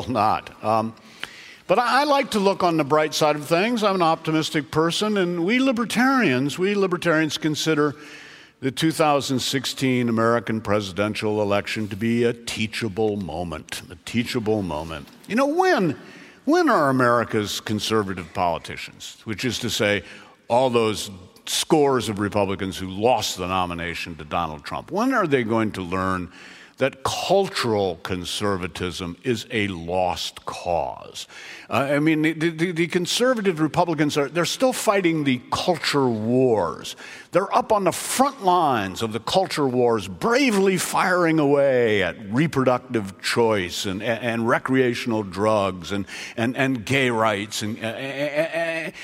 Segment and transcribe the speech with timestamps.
[0.00, 0.64] will not.
[0.64, 0.94] Um,
[1.66, 3.82] but I, I like to look on the bright side of things.
[3.82, 7.94] I'm an optimistic person, and we libertarians, we libertarians consider
[8.60, 13.82] the 2016 American presidential election to be a teachable moment.
[13.90, 15.08] A teachable moment.
[15.28, 15.96] You know, when,
[16.44, 20.02] when are America's conservative politicians, which is to say,
[20.48, 21.10] all those
[21.46, 25.82] scores of Republicans who lost the nomination to Donald Trump, when are they going to
[25.82, 26.30] learn
[26.80, 31.28] that cultural conservatism is a lost cause.
[31.68, 36.96] Uh, I mean, the, the, the, conservative Republicans are they're still fighting the culture wars.
[37.32, 43.20] They're up on the front lines of the culture wars, bravely firing away at reproductive
[43.20, 46.06] choice and, and, and recreational drugs and,
[46.38, 47.60] and, and gay rights.
[47.60, 48.94] And, and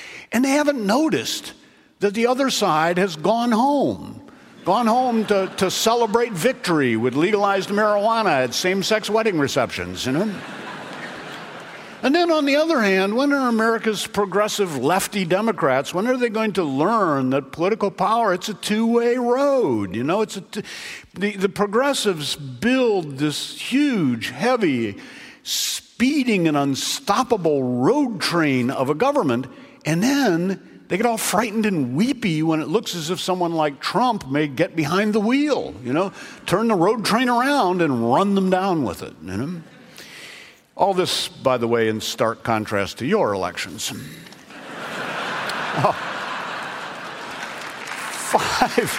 [0.43, 1.53] they haven't noticed
[1.99, 4.26] that the other side has gone home
[4.67, 10.11] gone home to, to celebrate victory with legalized marijuana at same sex wedding receptions, you
[10.11, 10.29] know?
[12.03, 16.27] And then on the other hand, when are America's progressive lefty Democrats, when are they
[16.27, 19.95] going to learn that political power, it's a two-way road?
[19.95, 20.43] You know, it's a
[21.13, 24.97] the, the progressives build this huge, heavy,
[25.43, 29.47] speeding and unstoppable road train of a government,
[29.85, 33.81] and then they get all frightened and weepy when it looks as if someone like
[33.81, 36.13] Trump may get behind the wheel, you know,
[36.45, 39.61] turn the road train around and run them down with it, you know.
[40.77, 43.91] All this, by the way, in stark contrast to your elections.
[45.77, 46.13] oh.
[48.27, 48.89] Five.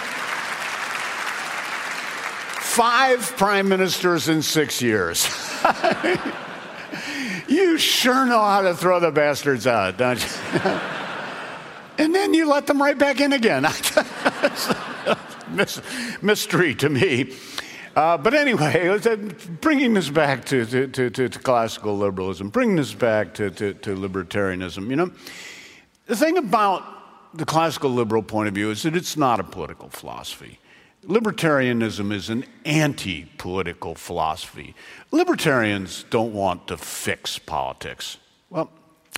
[2.61, 5.27] Five prime ministers in six years.
[7.47, 10.29] you sure know how to throw the bastards out, don't you?
[11.99, 13.63] and then you let them right back in again.
[16.21, 17.33] mystery to me.
[17.95, 19.15] Uh, but anyway, uh,
[19.61, 23.95] bringing this back to, to, to, to, classical liberalism, bringing this back to, to, to
[23.95, 25.11] libertarianism, you know,
[26.05, 26.83] the thing about
[27.33, 30.59] the classical liberal point of view is that it's not a political philosophy.
[31.05, 34.75] Libertarianism is an anti political philosophy.
[35.11, 38.17] Libertarians don't want to fix politics.
[38.49, 38.69] Well,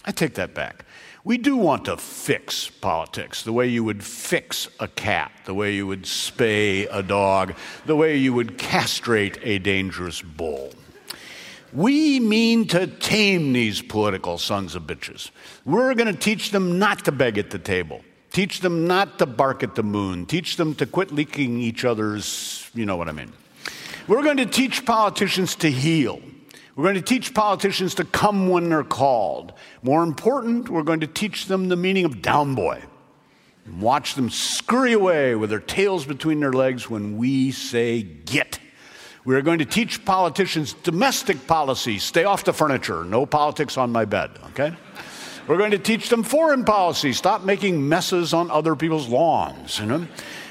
[0.05, 0.85] I take that back.
[1.23, 5.75] We do want to fix politics the way you would fix a cat, the way
[5.75, 7.53] you would spay a dog,
[7.85, 10.71] the way you would castrate a dangerous bull.
[11.73, 15.29] We mean to tame these political sons of bitches.
[15.63, 18.01] We're going to teach them not to beg at the table,
[18.31, 22.69] teach them not to bark at the moon, teach them to quit leaking each other's,
[22.73, 23.31] you know what I mean.
[24.07, 26.19] We're going to teach politicians to heal.
[26.75, 29.53] We're going to teach politicians to come when they're called.
[29.81, 32.81] More important, we're going to teach them the meaning of down boy.
[33.65, 38.59] And watch them scurry away with their tails between their legs when we say get.
[39.23, 41.99] We're going to teach politicians domestic policy.
[41.99, 43.03] Stay off the furniture.
[43.03, 44.73] No politics on my bed, okay?
[45.47, 47.13] We're going to teach them foreign policy.
[47.13, 50.07] Stop making messes on other people's lawns, you know?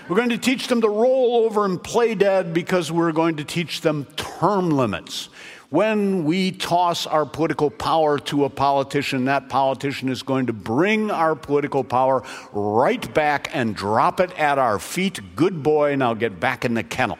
[0.08, 3.44] We're going to teach them to roll over and play dead because we're going to
[3.44, 5.28] teach them term limits.
[5.70, 11.12] When we toss our political power to a politician, that politician is going to bring
[11.12, 15.20] our political power right back and drop it at our feet.
[15.36, 17.18] Good boy, now get back in the kennel.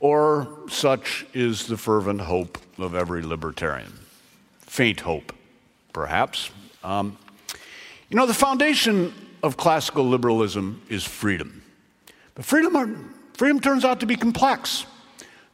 [0.00, 3.92] Or such is the fervent hope of every libertarian.
[4.58, 5.32] Faint hope,
[5.92, 6.50] perhaps.
[6.82, 7.16] Um,
[8.08, 11.62] you know, the foundation of classical liberalism is freedom.
[12.34, 14.84] But freedom, freedom turns out to be complex.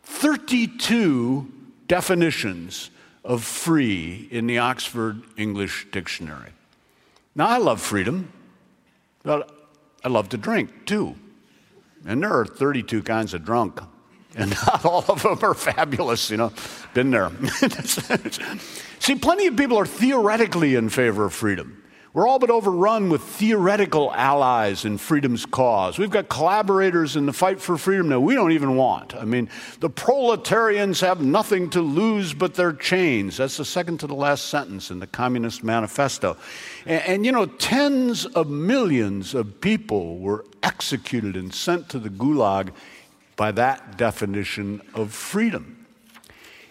[0.05, 1.51] 32
[1.89, 2.91] definitions
[3.25, 6.51] of free in the Oxford English Dictionary.
[7.35, 8.33] Now, I love freedom,
[9.23, 9.51] but
[10.05, 11.17] I love to drink too.
[12.07, 13.81] And there are 32 kinds of drunk,
[14.37, 16.53] and not all of them are fabulous, you know.
[16.93, 17.31] Been there.
[18.99, 21.83] See, plenty of people are theoretically in favor of freedom.
[22.15, 25.99] We're all but overrun with theoretical allies in freedom's cause.
[25.99, 29.17] We've got collaborators in the fight for freedom that we don't even want.
[29.17, 33.39] I mean, the proletarians have nothing to lose but their chains.
[33.39, 36.37] That's the second to the last sentence in the Communist Manifesto.
[36.87, 42.11] And, and you know, tens of millions of people were executed and sent to the
[42.11, 42.71] gulag
[43.35, 45.85] by that definition of freedom.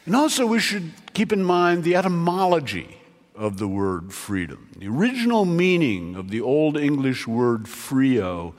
[0.05, 2.97] And also, we should keep in mind the etymology
[3.35, 4.69] of the word freedom.
[4.77, 8.53] The original meaning of the Old English word frio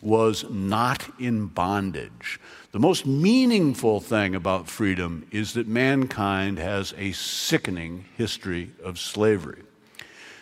[0.00, 2.40] was not in bondage.
[2.72, 9.62] The most meaningful thing about freedom is that mankind has a sickening history of slavery.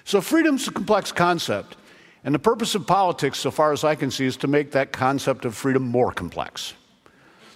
[0.05, 1.77] So, freedom's a complex concept,
[2.25, 4.93] and the purpose of politics, so far as I can see, is to make that
[4.93, 6.75] concept of freedom more complex.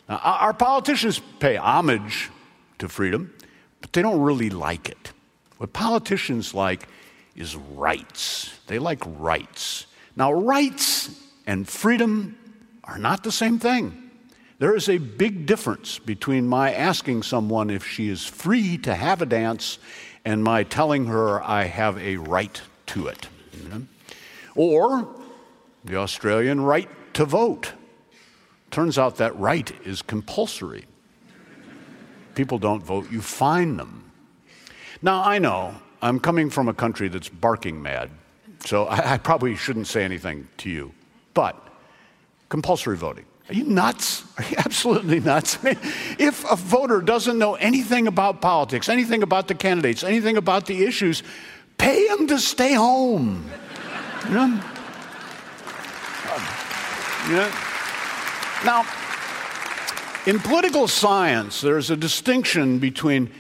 [0.09, 2.31] Now, our politicians pay homage
[2.79, 3.33] to freedom,
[3.81, 5.13] but they don't really like it.
[5.63, 6.89] What politicians like
[7.37, 8.53] is rights.
[8.67, 9.87] They like rights.
[10.17, 11.09] Now, rights
[11.47, 12.37] and freedom
[12.83, 14.11] are not the same thing.
[14.59, 19.23] There is a big difference between my asking someone if she is free to have
[19.23, 19.79] a dance
[20.25, 23.29] and my telling her I have a right to it.
[24.57, 25.15] Or
[25.85, 27.73] the Australian right to vote.
[28.73, 30.87] Turns out that right is compulsory.
[32.35, 34.12] People don't vote, you fine them.
[35.03, 38.11] Now, I know I'm coming from a country that's barking mad,
[38.65, 40.93] so I, I probably shouldn't say anything to you.
[41.35, 41.57] But
[42.49, 43.25] compulsory voting.
[43.49, 44.25] Are you nuts?
[44.39, 45.59] Are you absolutely nuts?
[45.63, 45.79] I mean,
[46.19, 50.85] if a voter doesn't know anything about politics, anything about the candidates, anything about the
[50.85, 51.23] issues,
[51.79, 53.45] pay him to stay home.
[54.29, 54.61] You know?
[57.29, 57.53] You know?
[58.65, 58.87] Now,
[60.27, 63.33] in political science, there's a distinction between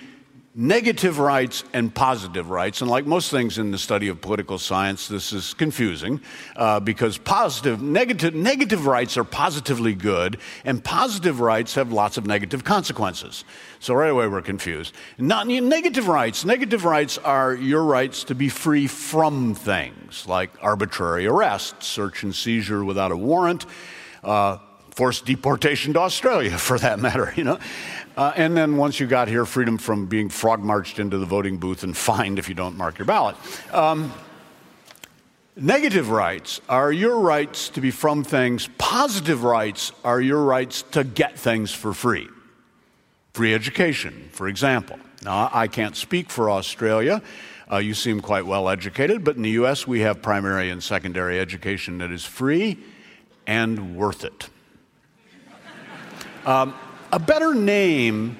[0.54, 2.82] negative rights and positive rights.
[2.82, 6.20] And like most things in the study of political science, this is confusing
[6.56, 12.26] uh, because positive, negative, negative rights are positively good, and positive rights have lots of
[12.26, 13.44] negative consequences.
[13.80, 14.94] So right away we're confused.
[15.16, 16.44] Not negative rights.
[16.44, 22.34] Negative rights are your rights to be free from things like arbitrary arrest, search and
[22.34, 23.64] seizure without a warrant.
[24.22, 24.58] Uh,
[24.94, 27.58] forced deportation to Australia, for that matter, you know.
[28.16, 31.56] Uh, and then once you got here, freedom from being frog marched into the voting
[31.56, 33.36] booth and fined if you don't mark your ballot.
[33.72, 34.12] Um,
[35.56, 38.68] negative rights are your rights to be from things.
[38.78, 42.28] Positive rights are your rights to get things for free.
[43.32, 44.98] Free education, for example.
[45.24, 47.22] Now, I can't speak for Australia.
[47.70, 51.40] Uh, you seem quite well educated, but in the US, we have primary and secondary
[51.40, 52.78] education that is free
[53.46, 54.50] and worth it.
[56.44, 56.74] Um,
[57.12, 58.38] a better name,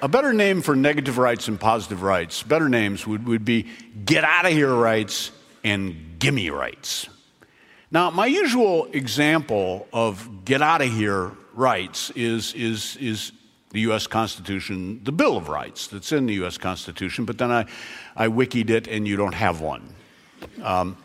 [0.00, 3.66] a better name for negative rights and positive rights, better names would, would be
[4.04, 5.32] get out of here rights
[5.64, 7.08] and gimme rights.
[7.90, 13.32] Now, my usual example of get out of here rights is, is, is
[13.70, 14.06] the U.S.
[14.06, 16.56] Constitution, the Bill of Rights that's in the U.S.
[16.56, 17.66] Constitution, but then I,
[18.16, 19.94] I wikied it and you don't have one.
[20.62, 20.96] Um,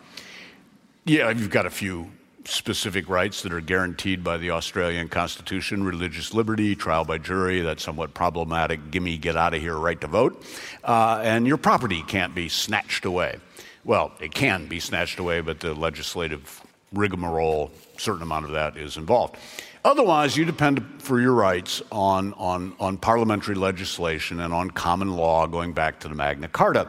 [1.05, 2.11] yeah, you've got a few
[2.47, 7.83] specific rights that are guaranteed by the Australian Constitution religious liberty, trial by jury, that's
[7.83, 10.43] somewhat problematic, gimme, get out of here, right to vote.
[10.83, 13.37] Uh, and your property can't be snatched away.
[13.83, 16.61] Well, it can be snatched away, but the legislative
[16.93, 19.35] rigmarole, certain amount of that is involved.
[19.83, 25.47] Otherwise, you depend for your rights on, on, on parliamentary legislation and on common law
[25.47, 26.87] going back to the Magna Carta.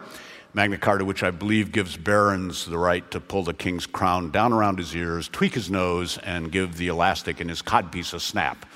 [0.55, 4.53] Magna Carta, which I believe gives barons the right to pull the king's crown down
[4.53, 8.67] around his ears, tweak his nose, and give the elastic in his codpiece a snap,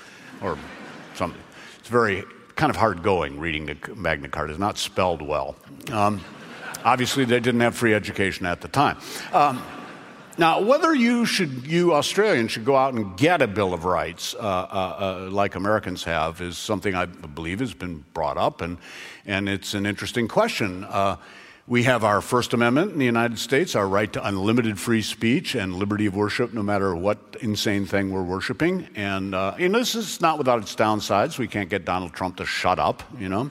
[0.41, 0.57] or
[1.15, 1.41] something.
[1.79, 2.23] It's very
[2.55, 4.53] kind of hard going reading the Magna Carta.
[4.53, 5.55] It's not spelled well.
[5.91, 6.23] Um,
[6.85, 8.97] obviously, they didn't have free education at the time.
[9.31, 9.61] Um,
[10.37, 14.33] now, whether you should, you Australians should go out and get a Bill of Rights
[14.35, 18.77] uh, uh, uh, like Americans have is something I believe has been brought up, and,
[19.25, 20.85] and it's an interesting question.
[21.65, 25.55] We have our First Amendment in the United States, our right to unlimited free speech
[25.55, 28.89] and liberty of worship, no matter what insane thing we're worshiping.
[28.95, 31.37] And, uh, and this is not without its downsides.
[31.37, 33.49] We can't get Donald Trump to shut up, you know.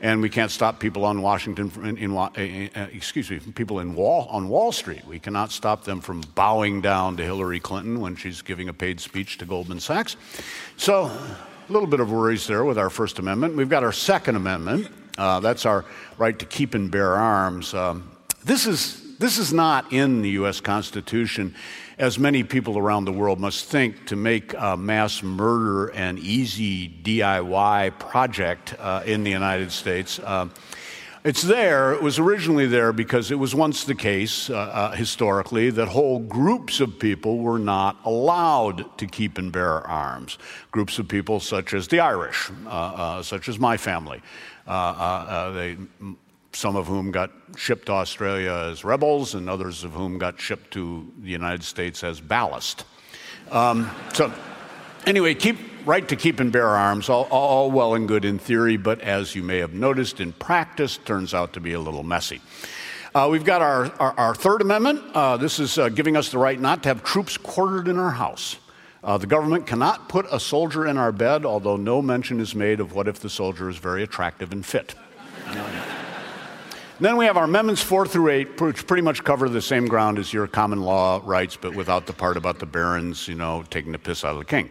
[0.00, 3.96] And we can't stop people on Washington, in, in, uh, uh, excuse me, people in
[3.96, 5.04] Wall, on Wall Street.
[5.04, 9.00] We cannot stop them from bowing down to Hillary Clinton when she's giving a paid
[9.00, 10.16] speech to Goldman Sachs.
[10.76, 13.56] So, a little bit of worries there with our First Amendment.
[13.56, 14.99] We've got our Second Amendment.
[15.20, 15.84] Uh, that's our
[16.16, 17.74] right to keep and bear arms.
[17.74, 18.10] Um,
[18.42, 20.60] this, is, this is not in the U.S.
[20.62, 21.54] Constitution,
[21.98, 26.88] as many people around the world must think, to make uh, mass murder an easy
[26.88, 30.18] DIY project uh, in the United States.
[30.20, 30.48] Uh,
[31.22, 35.68] it's there, it was originally there because it was once the case, uh, uh, historically,
[35.68, 40.38] that whole groups of people were not allowed to keep and bear arms.
[40.70, 44.22] Groups of people such as the Irish, uh, uh such as my family,
[45.52, 45.76] they,
[46.52, 50.72] some of whom got shipped to Australia as rebels, and others of whom got shipped
[50.72, 52.84] to the United States as ballast.
[53.50, 54.32] Um, so,
[55.06, 58.76] anyway, keep right to keep and bear arms, all, all, well and good in theory,
[58.76, 62.40] but as you may have noticed in practice, turns out to be a little messy.
[63.14, 65.02] Uh, we've got our, our, our Third Amendment.
[65.14, 68.10] Uh, this is uh, giving us the right not to have troops quartered in our
[68.10, 68.56] house.
[69.02, 72.80] Uh, the government cannot put a soldier in our bed, although no mention is made
[72.80, 74.94] of what if the soldier is very attractive and fit.
[77.00, 80.18] then we have our amendments four through eight, which pretty much cover the same ground
[80.18, 83.92] as your common law rights, but without the part about the barons, you know, taking
[83.92, 84.68] the piss out of the king.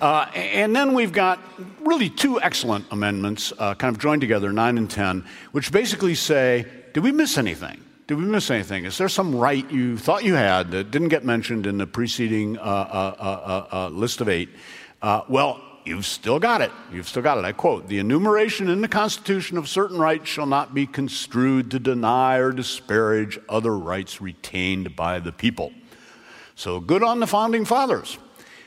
[0.00, 1.38] Uh, and then we've got
[1.80, 6.66] really two excellent amendments, uh, kind of joined together, 9 and 10, which basically say,
[6.92, 7.80] did we miss anything?
[8.10, 8.86] Did we miss anything?
[8.86, 12.58] Is there some right you thought you had that didn't get mentioned in the preceding
[12.58, 14.48] uh, uh, uh, uh list of eight?
[15.28, 16.72] well, you've still got it.
[16.92, 17.44] You've still got it.
[17.44, 21.78] I quote The enumeration in the Constitution of certain rights shall not be construed to
[21.78, 25.72] deny or disparage other rights retained by the people.
[26.56, 28.18] So good on the founding fathers.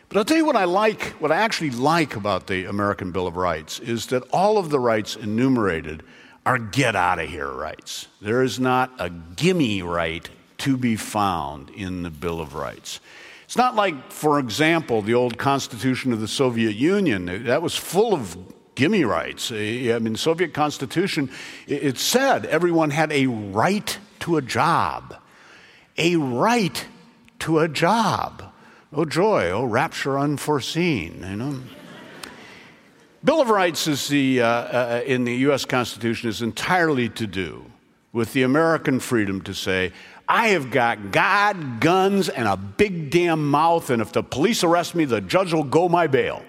[0.07, 3.27] But I'll tell you what I like, what I actually like about the American Bill
[3.27, 6.01] of Rights is that all of the rights enumerated
[6.45, 8.07] are get out of here rights.
[8.21, 10.27] There is not a gimme right
[10.59, 12.99] to be found in the Bill of Rights.
[13.45, 17.45] It's not like, for example, the old Constitution of the Soviet Union.
[17.45, 18.37] That was full of
[18.75, 19.51] gimme rights.
[19.51, 21.29] I mean, Soviet Constitution,
[21.67, 25.15] it said everyone had a right to a job.
[25.97, 26.85] A right
[27.39, 28.51] to a job.
[28.91, 31.59] Oh, joy, oh, rapture unforeseen, you know.
[33.23, 35.63] Bill of Rights is the, uh, uh, in the U.S.
[35.63, 37.63] Constitution is entirely to do
[38.11, 39.93] with the American freedom to say,
[40.27, 44.93] I have got God, guns, and a big damn mouth, and if the police arrest
[44.93, 46.43] me, the judge will go my bail.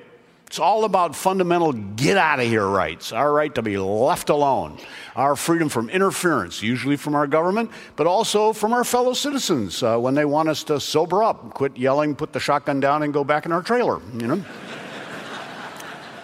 [0.48, 4.78] It's all about fundamental get out of here rights, our right to be left alone,
[5.14, 9.96] our freedom from interference, usually from our government, but also from our fellow citizens uh,
[9.96, 13.22] when they want us to sober up, quit yelling, put the shotgun down, and go
[13.22, 14.44] back in our trailer, you know?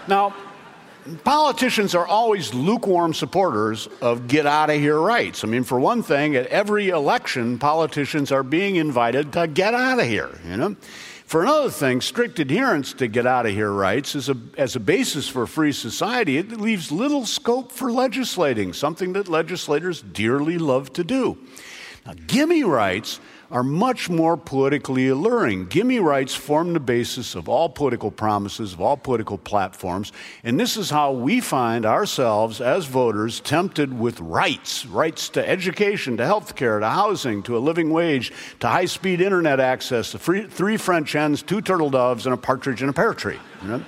[0.08, 0.34] Now,
[1.24, 5.44] politicians are always lukewarm supporters of get out of here rights.
[5.44, 9.98] I mean, for one thing, at every election, politicians are being invited to get out
[9.98, 10.76] of here, you know?
[11.24, 14.80] For another thing, strict adherence to get out of here rights is a, as a
[14.80, 20.58] basis for a free society, it leaves little scope for legislating, something that legislators dearly
[20.58, 21.38] love to do.
[22.04, 25.66] Now, gimme rights are much more politically alluring.
[25.66, 30.12] Gimme rights form the basis of all political promises, of all political platforms,
[30.44, 36.16] and this is how we find ourselves as voters tempted with rights rights to education,
[36.16, 40.18] to health care, to housing, to a living wage, to high speed internet access, to
[40.18, 43.38] free, three French hens, two turtle doves, and a partridge in a pear tree.
[43.62, 43.84] You know?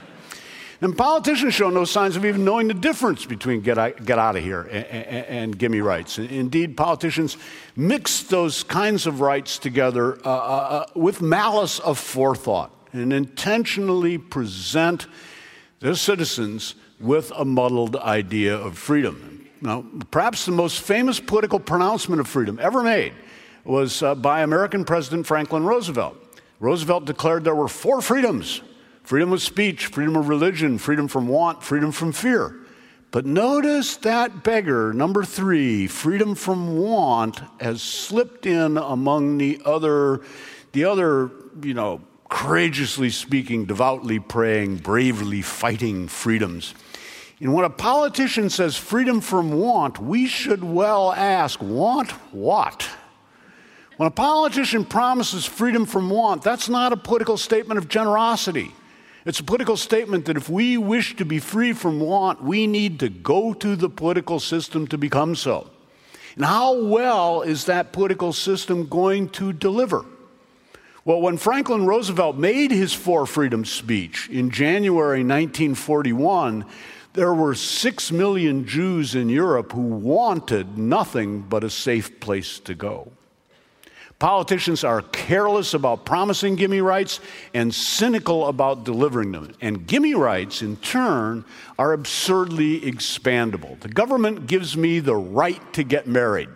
[0.83, 4.35] And politicians show no signs of even knowing the difference between get out, get out
[4.35, 6.19] of here and, and, and give me rights.
[6.19, 7.37] Indeed, politicians
[7.77, 14.19] mix those kinds of rights together uh, uh, uh, with malice of forethought and intentionally
[14.19, 15.07] present
[15.79, 19.49] their citizens with a muddled idea of freedom.
[19.61, 23.13] Now, perhaps the most famous political pronouncement of freedom ever made
[23.65, 26.17] was uh, by American President Franklin Roosevelt.
[26.59, 28.63] Roosevelt declared there were four freedoms
[29.03, 32.57] freedom of speech, freedom of religion, freedom from want, freedom from fear.
[33.11, 40.23] But notice that beggar, number three, freedom from want, has slipped in among the other,
[40.73, 41.31] the other,
[41.63, 46.75] you know, courageously speaking, devoutly praying, bravely fighting freedoms.
[47.39, 52.89] And when a politician says freedom from want, we should well ask, want what?
[53.99, 58.73] When a politician promises freedom from want, that's not a political statement of generosity.
[59.25, 62.99] It's a political statement that if we wish to be free from want, we need
[63.01, 65.71] to go to the political system to become so.
[66.35, 70.05] And how well is that political system going to deliver?
[71.05, 76.65] Well, when Franklin Roosevelt made his Four Freedoms speech in January 1941,
[77.13, 82.75] there were six million Jews in Europe who wanted nothing but a safe place to
[82.75, 83.13] go.
[84.19, 87.21] Politicians are careless about promising gimme rights
[87.55, 89.53] and cynical about delivering them.
[89.61, 91.45] And gimme rights, in turn,
[91.79, 93.81] are absurdly expandable.
[93.81, 96.49] The government gives me the right to get married.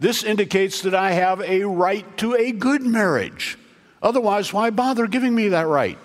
[0.00, 3.58] This indicates that I have a right to a good marriage.
[4.02, 5.98] Otherwise, why bother giving me that right?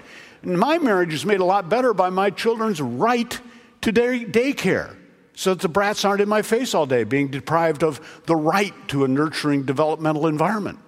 [0.43, 3.39] My marriage is made a lot better by my children's right
[3.81, 4.95] to day- daycare
[5.33, 8.73] so that the brats aren't in my face all day, being deprived of the right
[8.87, 10.79] to a nurturing developmental environment.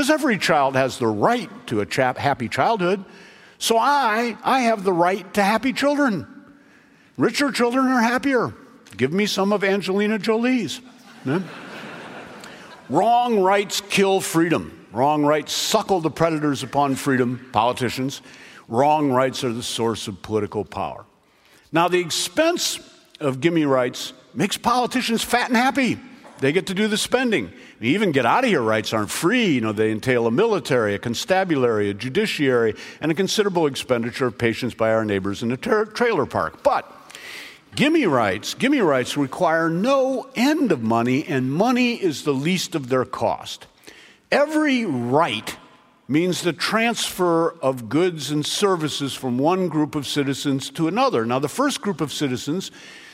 [0.00, 3.04] Because every child has the right to a chap, happy childhood.
[3.58, 6.26] So I, I have the right to happy children.
[7.18, 8.54] Richer children are happier.
[8.96, 10.80] Give me some of Angelina Jolie's.
[12.88, 14.86] Wrong rights kill freedom.
[14.90, 18.22] Wrong rights suckle the predators upon freedom, politicians.
[18.68, 21.04] Wrong rights are the source of political power.
[21.72, 22.80] Now, the expense
[23.20, 25.98] of gimme rights makes politicians fat and happy.
[26.40, 27.52] They get to do the spending.
[27.80, 29.46] Even get out of here rights aren't free.
[29.46, 34.38] You know, they entail a military, a constabulary, a judiciary, and a considerable expenditure of
[34.38, 36.62] patience by our neighbors in the ter- trailer park.
[36.62, 36.90] But
[37.76, 42.88] gimme rights, gimme rights require no end of money, and money is the least of
[42.88, 43.66] their cost.
[44.32, 45.56] Every right
[46.08, 51.26] means the transfer of goods and services from one group of citizens to another.
[51.26, 52.70] Now, the first group of citizens,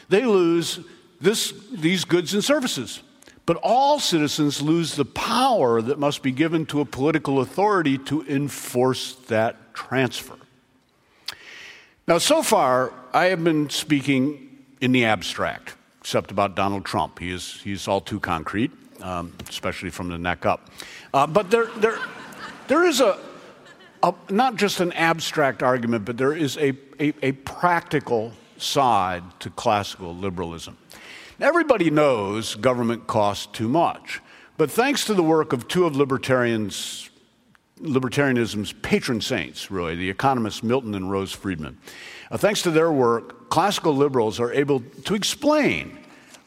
[0.09, 0.78] they lose
[1.21, 3.02] this, these goods and services.
[3.47, 8.26] But all citizens lose the power that must be given to a political authority to
[8.26, 10.37] enforce that transfer.
[12.09, 17.21] Now, so far, I have been speaking in the abstract, except about Donald Trump.
[17.21, 20.69] He is, he's all too concrete, um, especially from the neck up.
[21.15, 21.99] Uh, but there, there,
[22.67, 23.19] there is a,
[24.03, 29.50] a, not just an abstract argument, but there is a, a, a practical side to
[29.50, 30.76] classical liberalism.
[31.38, 34.23] Everybody knows government costs too much,
[34.57, 40.95] but thanks to the work of two of libertarianism's patron saints, really, the economists Milton
[40.95, 41.76] and Rose Friedman,
[42.31, 45.99] uh, thanks to their work, classical liberals are able to explain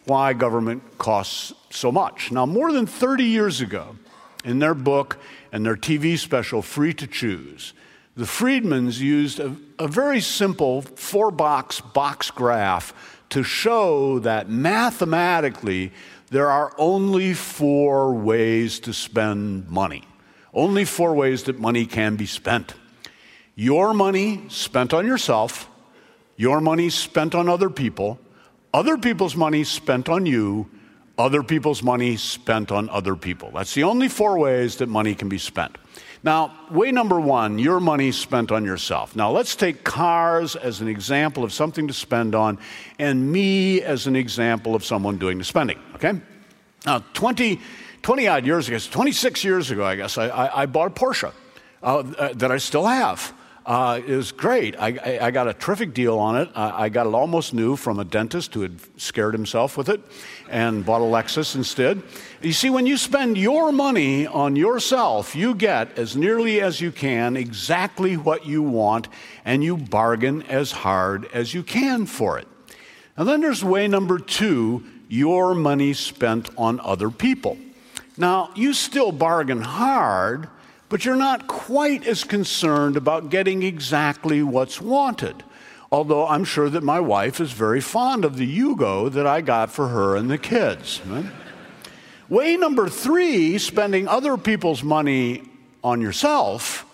[0.05, 2.31] why government costs so much.
[2.31, 3.95] Now, more than 30 years ago,
[4.43, 5.19] in their book
[5.51, 7.73] and their TV special, Free to Choose,
[8.17, 12.91] the Friedmans used a, a very simple four box box graph
[13.29, 15.91] to show that mathematically
[16.29, 20.03] there are only four ways to spend money.
[20.53, 22.73] Only four ways that money can be spent.
[23.55, 25.69] Your money spent on yourself,
[26.37, 28.19] your money spent on other people,
[28.73, 30.69] other people's money spent on you,
[31.19, 33.51] other people's money spent on other people.
[33.53, 35.77] That's the only four ways that money can be spent.
[36.23, 39.15] Now, way number one, your money spent on yourself.
[39.15, 42.57] Now, let's take cars as an example of something to spend on,
[42.97, 46.19] and me as an example of someone doing the spending, okay?
[46.85, 47.59] Now, 20,
[48.01, 51.31] 20 odd years ago, 26 years ago, I guess, I, I, I bought a Porsche
[51.83, 53.33] uh, uh, that I still have.
[53.69, 54.75] Uh, was great.
[54.79, 56.49] I, I, I, got a terrific deal on it.
[56.55, 60.01] I, I, got it almost new from a dentist who had scared himself with it
[60.49, 62.01] and bought a Lexus instead.
[62.41, 66.91] You see, when you spend your money on yourself, you get as nearly as you
[66.91, 69.07] can exactly what you want,
[69.45, 72.47] and you bargain as hard as you can for it.
[73.17, 77.55] And then there's way number two your money spent on other people.
[78.17, 80.49] Now, you still bargain hard
[80.89, 85.43] but you're not quite as concerned about getting exactly what's wanted.
[85.91, 89.71] Although I'm sure that my wife is very fond of the Yugo that I got
[89.71, 91.01] for her and the kids.
[92.27, 95.43] Way number three, spending other people's money
[95.83, 96.85] on yourself.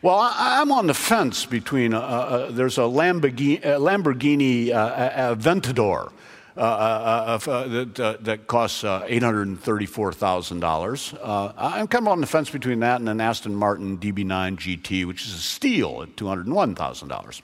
[0.00, 5.34] Well, I, am on the fence between, uh, uh, there's a Lamborghini, a Lamborghini uh,
[5.34, 6.10] Aventador
[6.56, 11.54] uh, uh, uh, uh that, that, costs $834,000.
[11.56, 15.24] I'm kind of on the fence between that and an Aston Martin DB9 GT, which
[15.24, 17.42] is a steal at $201,000.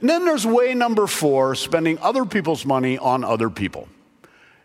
[0.00, 3.88] And then there's way number four spending other people's money on other people.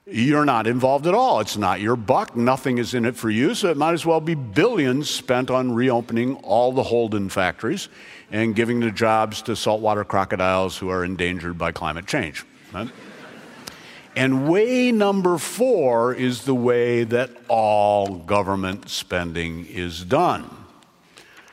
[0.07, 1.39] You're not involved at all.
[1.39, 2.35] It's not your buck.
[2.35, 3.55] Nothing is in it for you.
[3.55, 7.89] So it might as well be billions spent on reopening all the Holden factories
[8.31, 12.45] and giving the jobs to saltwater crocodiles who are endangered by climate change.
[12.71, 12.89] Right?
[14.15, 20.49] And way number four is the way that all government spending is done.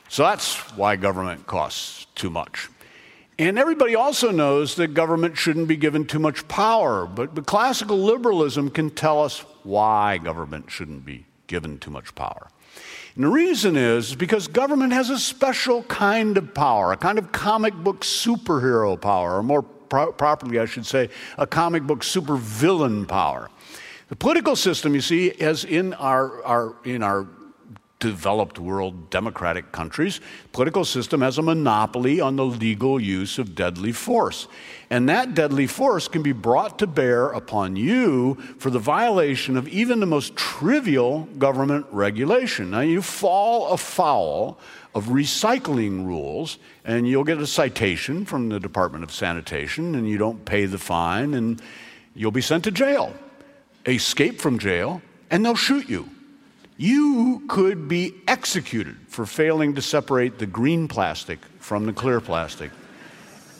[0.07, 2.69] So that's why government costs too much.
[3.39, 7.97] And everybody also knows that government shouldn't be given too much power, but, but classical
[7.97, 12.47] liberalism can tell us why government shouldn't be given too much power.
[13.15, 17.31] And the reason is because government has a special kind of power, a kind of
[17.31, 23.07] comic book superhero power, or more pro- properly, I should say, a comic book supervillain
[23.07, 23.51] power.
[24.09, 27.27] The political system, you see, as in our, our, in our
[27.99, 30.19] developed world democratic countries,
[30.51, 34.47] political system has a monopoly on the legal use of deadly force.
[34.89, 39.67] And that deadly force can be brought to bear upon you for the violation of
[39.67, 42.71] even the most trivial government regulation.
[42.71, 44.59] Now, you fall afoul
[44.95, 50.17] of recycling rules, and you'll get a citation from the Department of Sanitation, and you
[50.17, 51.61] don't pay the fine, and
[52.15, 53.13] you'll be sent to jail.
[53.85, 55.01] Escape from jail,
[55.31, 56.09] and they'll shoot you.
[56.77, 62.71] You could be executed for failing to separate the green plastic from the clear plastic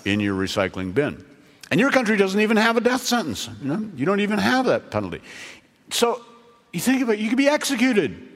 [0.06, 1.24] in your recycling bin.
[1.72, 3.50] And your country doesn't even have a death sentence.
[3.62, 3.90] You, know?
[3.96, 5.22] you don't even have that penalty.
[5.90, 6.22] So
[6.72, 8.30] you think about it, you could be executed.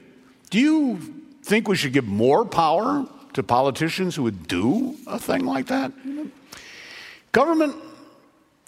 [0.50, 1.17] Do you
[1.48, 5.92] think we should give more power to politicians who would do a thing like that?
[7.32, 7.74] Government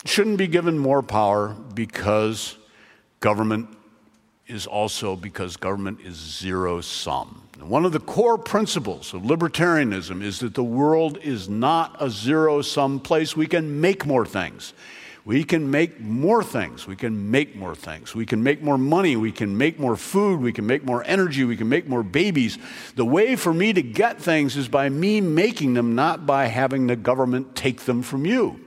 [0.07, 2.57] shouldn't be given more power because
[3.21, 3.69] government
[4.47, 7.43] is also because government is zero sum.
[7.61, 12.63] One of the core principles of libertarianism is that the world is not a zero
[12.63, 13.37] sum place.
[13.37, 14.73] We can make more things.
[15.31, 16.89] We can make more things.
[16.89, 18.17] We can make more things.
[18.17, 19.15] We can make more money.
[19.15, 20.41] We can make more food.
[20.41, 21.45] We can make more energy.
[21.45, 22.59] We can make more babies.
[22.97, 26.89] The way for me to get things is by me making them, not by having
[26.89, 28.59] the government take them from you.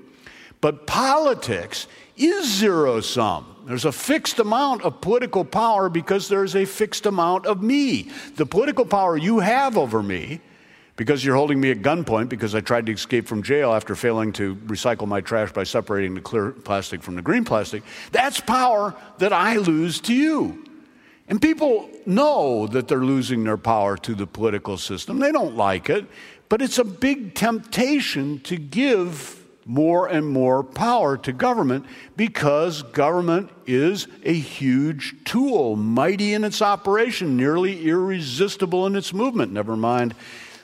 [0.61, 3.65] But politics is zero sum.
[3.67, 8.09] There's a fixed amount of political power because there's a fixed amount of me.
[8.37, 10.39] The political power you have over me
[10.95, 14.31] because you're holding me at gunpoint because I tried to escape from jail after failing
[14.33, 17.83] to recycle my trash by separating the clear plastic from the green plastic.
[18.11, 20.65] That's power that I lose to you.
[21.27, 25.19] And people know that they're losing their power to the political system.
[25.19, 26.05] They don't like it,
[26.49, 31.85] but it's a big temptation to give more and more power to government
[32.17, 39.53] because government is a huge tool, mighty in its operation, nearly irresistible in its movement.
[39.53, 40.13] Never mind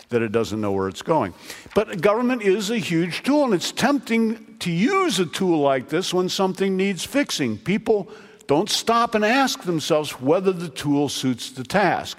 [0.09, 1.33] that it doesn't know where it's going.
[1.73, 6.13] But government is a huge tool, and it's tempting to use a tool like this
[6.13, 7.57] when something needs fixing.
[7.57, 8.09] People
[8.47, 12.17] don't stop and ask themselves whether the tool suits the task.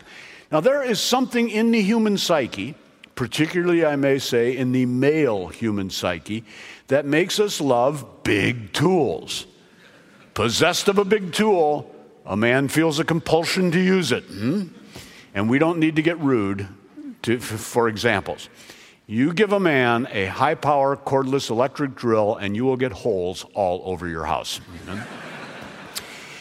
[0.53, 2.75] Now, there is something in the human psyche,
[3.17, 6.45] particularly, I may say, in the male human psyche,
[6.87, 9.47] that makes us love big tools.
[10.35, 11.93] Possessed of a big tool,
[12.25, 14.25] a man feels a compulsion to use it.
[14.25, 14.69] Hmm?
[15.35, 16.69] And we don't need to get rude
[17.23, 18.49] to, for examples.
[19.07, 23.45] You give a man a high power cordless electric drill, and you will get holes
[23.55, 24.61] all over your house.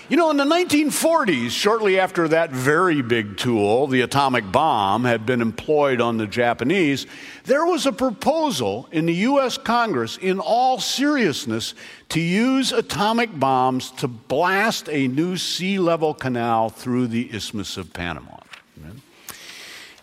[0.10, 5.24] You know, in the 1940s, shortly after that very big tool, the atomic bomb, had
[5.24, 7.06] been employed on the Japanese,
[7.44, 9.60] there was a proposal in the U.S.
[9.60, 11.76] Congress, in all seriousness,
[12.10, 17.94] to use atomic bombs to blast a new sea level canal through the Isthmus of
[17.94, 18.39] Panama.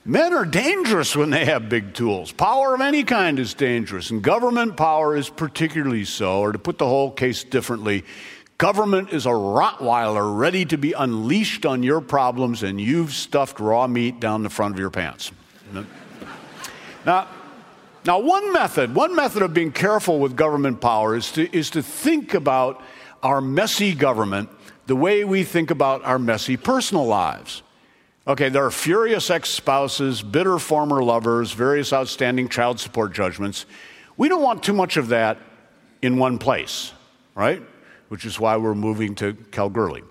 [0.06, 2.30] Men are dangerous when they have big tools.
[2.30, 6.38] Power of any kind is dangerous, and government power is particularly so.
[6.38, 8.04] Or to put the whole case differently,
[8.56, 13.88] government is a Rottweiler ready to be unleashed on your problems, and you've stuffed raw
[13.88, 15.32] meat down the front of your pants.
[17.04, 17.26] now,
[18.04, 21.82] now, one method, one method of being careful with government power is to, is to
[21.82, 22.80] think about
[23.24, 24.48] our messy government
[24.86, 27.64] the way we think about our messy personal lives.
[28.28, 33.66] Okay, there are furious ex spouses, bitter former lovers, various outstanding child support judgments.
[34.16, 35.38] We don't want too much of that
[36.02, 36.92] in one place,
[37.36, 37.62] right?
[38.08, 40.02] Which is why we're moving to Kalgoorlie.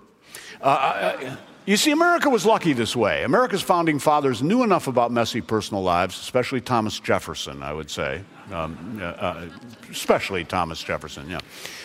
[0.62, 3.22] Uh, uh, uh, you see, America was lucky this way.
[3.24, 8.22] America's founding fathers knew enough about messy personal lives, especially Thomas Jefferson, I would say.
[8.50, 9.48] Um, uh, uh,
[9.90, 11.40] especially Thomas Jefferson, yeah.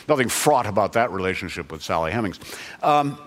[0.07, 2.39] Nothing fraught about that relationship with Sally Hemings.
[2.83, 3.17] Um,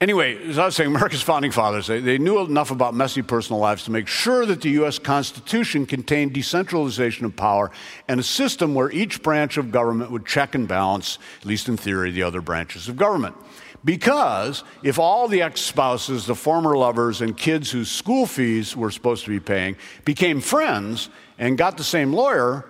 [0.00, 3.60] Anyway, as I was saying, America's founding fathers, they, they, knew enough about messy personal
[3.60, 4.98] lives to make sure that the U.S.
[4.98, 7.70] Constitution contained decentralization of power
[8.08, 11.76] and a system where each branch of government would check and balance, at least in
[11.76, 13.36] theory, the other branches of government.
[13.84, 18.90] Because if all the ex spouses, the former lovers, and kids whose school fees were
[18.90, 22.66] supposed to be paying became friends and got the same lawyer,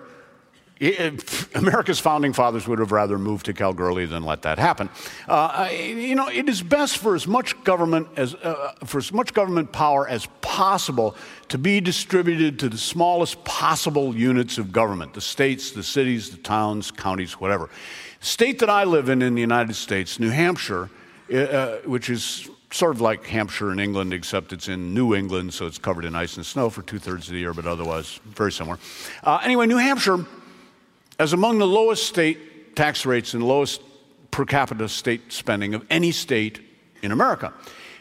[1.55, 4.89] America's founding fathers would have rather moved to Kalgoorlie than let that happen.
[5.27, 9.33] Uh, you know, it is best for as much government as uh, for as much
[9.33, 11.15] government power as possible
[11.47, 16.37] to be distributed to the smallest possible units of government: the states, the cities, the
[16.37, 17.69] towns, counties, whatever.
[18.19, 20.89] The state that I live in in the United States, New Hampshire,
[21.33, 25.67] uh, which is sort of like Hampshire in England, except it's in New England, so
[25.67, 28.51] it's covered in ice and snow for two thirds of the year, but otherwise very
[28.51, 28.77] similar.
[29.23, 30.25] Uh, anyway, New Hampshire
[31.19, 33.81] as among the lowest state tax rates and lowest
[34.31, 36.59] per capita state spending of any state
[37.01, 37.53] in America.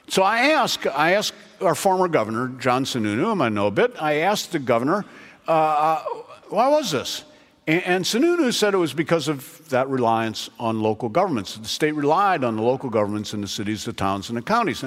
[0.09, 3.95] So I asked, I asked our former governor, John Sununu, whom I know a bit,
[4.01, 5.05] I asked the governor,
[5.49, 6.05] uh, uh,
[6.49, 7.25] why was this?
[7.67, 11.57] And, and Sununu said it was because of that reliance on local governments.
[11.57, 14.85] The state relied on the local governments in the cities, the towns, and the counties.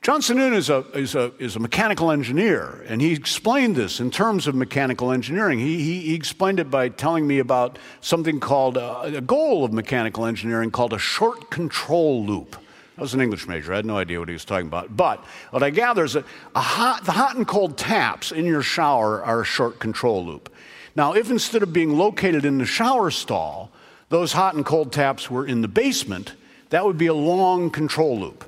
[0.00, 4.10] John Sununu is a, is, a, is a mechanical engineer, and he explained this in
[4.10, 5.58] terms of mechanical engineering.
[5.58, 9.72] He, he, he explained it by telling me about something called uh, a goal of
[9.72, 12.56] mechanical engineering called a short control loop.
[12.96, 13.72] I was an English major.
[13.72, 14.96] I had no idea what he was talking about.
[14.96, 19.22] But what I gather is that hot, the hot and cold taps in your shower
[19.22, 20.52] are a short control loop.
[20.96, 23.70] Now, if instead of being located in the shower stall,
[24.08, 26.34] those hot and cold taps were in the basement,
[26.70, 28.44] that would be a long control loop.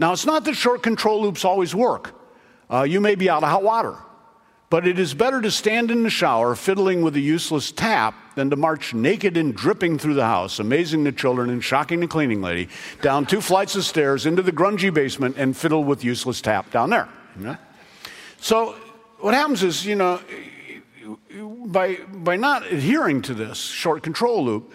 [0.00, 2.14] Now, it's not that short control loops always work.
[2.70, 3.96] Uh, you may be out of hot water.
[4.70, 8.48] But it is better to stand in the shower fiddling with a useless tap than
[8.48, 12.40] to march naked and dripping through the house, amazing the children and shocking the cleaning
[12.40, 12.68] lady,
[13.02, 16.88] down two flights of stairs into the grungy basement and fiddle with useless tap down
[16.88, 17.08] there.
[18.38, 18.76] So
[19.18, 20.20] what happens is, you know,
[21.66, 24.72] by, by not adhering to this short control loop,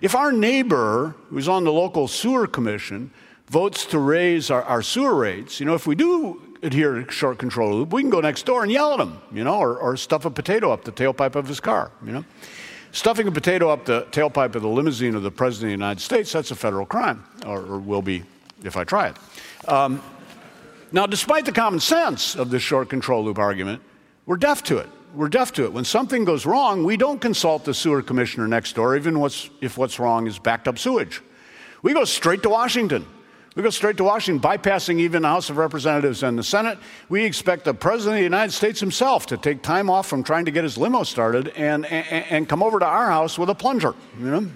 [0.00, 3.10] If our neighbor, who's on the local sewer commission,
[3.48, 7.38] votes to raise our, our sewer rates, you know, if we do adhere to short
[7.38, 9.96] control loop, we can go next door and yell at him, you know, or, or
[9.96, 12.24] stuff a potato up the tailpipe of his car, you know.
[12.92, 16.00] Stuffing a potato up the tailpipe of the limousine of the President of the United
[16.00, 18.22] States, that's a federal crime, or, or will be
[18.64, 19.16] if I try it.
[19.68, 20.02] Um,
[20.92, 23.82] now, despite the common sense of this short control loop argument,
[24.24, 24.88] we're deaf to it.
[25.14, 25.72] We're deaf to it.
[25.72, 29.76] When something goes wrong, we don't consult the sewer commissioner next door, even what's, if
[29.76, 31.22] what's wrong is backed up sewage.
[31.82, 33.06] We go straight to Washington.
[33.56, 36.78] We go straight to Washington, bypassing even the House of Representatives and the Senate.
[37.08, 40.44] We expect the President of the United States himself to take time off from trying
[40.44, 43.54] to get his limo started and, and, and come over to our house with a
[43.54, 44.46] plunger, you know?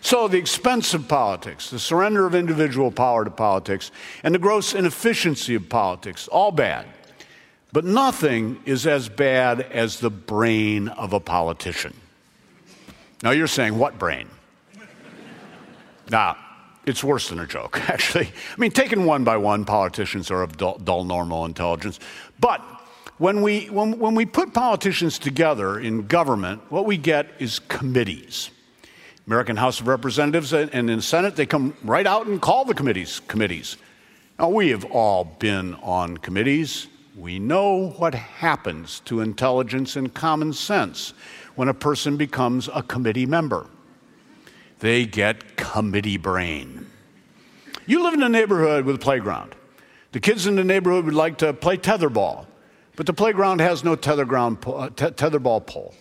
[0.00, 3.90] So, the expense of politics, the surrender of individual power to politics,
[4.22, 6.86] and the gross inefficiency of politics, all bad.
[7.72, 11.94] But nothing is as bad as the brain of a politician.
[13.22, 14.28] Now, you're saying, what brain?
[16.10, 16.36] Nah,
[16.86, 18.26] it's worse than a joke, actually.
[18.26, 22.00] I mean, taken one by one, politicians are of dull, dull normal intelligence.
[22.40, 22.60] But
[23.18, 28.50] when we, when, when we put politicians together in government, what we get is committees.
[29.26, 32.74] American House of Representatives and in the Senate, they come right out and call the
[32.74, 33.76] committees committees.
[34.38, 36.88] Now, we have all been on committees.
[37.16, 41.14] We know what happens to intelligence and common sense
[41.54, 43.66] when a person becomes a committee member.
[44.84, 46.90] They get committee brain.
[47.86, 49.54] You live in a neighborhood with a playground.
[50.12, 52.44] The kids in the neighborhood would like to play tetherball,
[52.94, 55.94] but the playground has no uh, tetherball pole.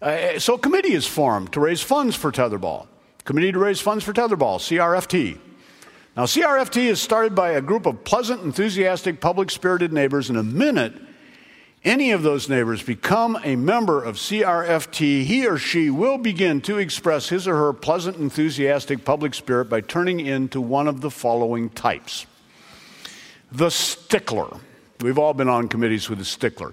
[0.00, 2.86] Uh, so a committee is formed to raise funds for tetherball.
[3.24, 5.40] Committee to raise funds for tetherball, CRFT.
[6.16, 10.30] Now, CRFT is started by a group of pleasant, enthusiastic, public spirited neighbors.
[10.30, 10.94] In a minute,
[11.84, 16.78] any of those neighbors become a member of CRFT, he or she will begin to
[16.78, 21.68] express his or her pleasant, enthusiastic public spirit by turning into one of the following
[21.70, 22.26] types
[23.50, 24.48] the stickler.
[25.00, 26.72] We've all been on committees with a stickler.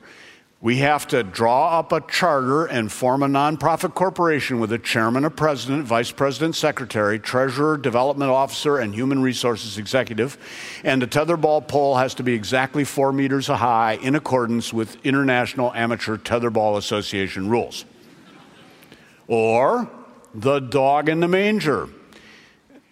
[0.62, 5.24] We have to draw up a charter and form a nonprofit corporation with a chairman,
[5.24, 10.38] a president, vice president, secretary, treasurer, development officer, and human resources executive.
[10.84, 15.74] And the tetherball pole has to be exactly four meters high in accordance with International
[15.74, 17.86] Amateur Tetherball Association rules.
[19.28, 19.90] Or
[20.34, 21.88] the dog in the manger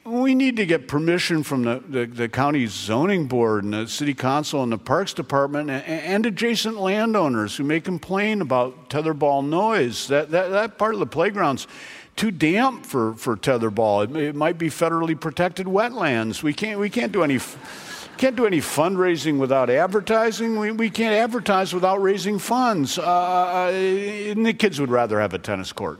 [0.07, 4.13] we need to get permission from the, the, the, county zoning board and the city
[4.13, 10.07] council and the parks department and, and, adjacent landowners who may complain about tetherball noise.
[10.07, 11.67] That, that, that part of the playground's
[12.15, 14.03] too damp for, for tetherball.
[14.03, 16.41] It, it might be federally protected wetlands.
[16.41, 17.39] We can't, we can't do any.
[18.17, 20.57] Can't do any fundraising without advertising.
[20.57, 22.97] We, we can't advertise without raising funds.
[22.97, 25.99] Uh, uh and the kids would rather have a tennis court.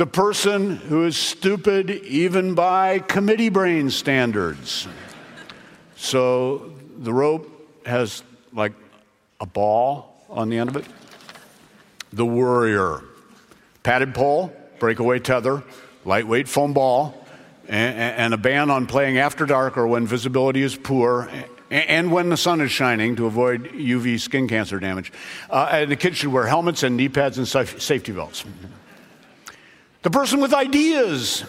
[0.00, 4.88] The person who is stupid even by committee brain standards.
[5.94, 8.72] So the rope has like
[9.40, 10.86] a ball on the end of it.
[12.14, 13.02] The worrier,
[13.82, 15.62] padded pole, breakaway tether,
[16.06, 17.26] lightweight foam ball,
[17.68, 21.30] and, and, a ban on playing after dark or when visibility is poor.
[21.70, 25.12] And when the sun is shining to avoid UV skin cancer damage.
[25.50, 28.46] Uh, and the kids should wear helmets and knee pads and safety belts.
[30.02, 31.44] The person with ideas.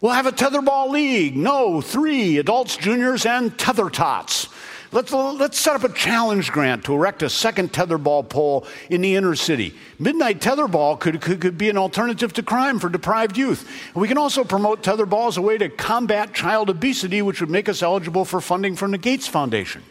[0.00, 1.36] We'll have a tetherball league.
[1.36, 4.48] No, three adults, juniors, and tether tots.
[4.90, 9.16] Let's, let's set up a challenge grant to erect a second tetherball pole in the
[9.16, 9.74] inner city.
[9.98, 13.68] Midnight tetherball could, could, could be an alternative to crime for deprived youth.
[13.94, 17.68] We can also promote tetherball as a way to combat child obesity, which would make
[17.68, 19.82] us eligible for funding from the Gates Foundation.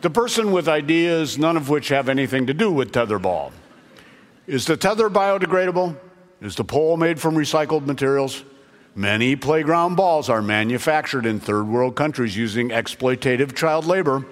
[0.00, 3.52] the person with ideas, none of which have anything to do with tetherball.
[4.46, 5.96] Is the tether biodegradable?
[6.40, 8.44] Is the pole made from recycled materials?
[8.94, 14.24] Many playground balls are manufactured in third world countries using exploitative child labor.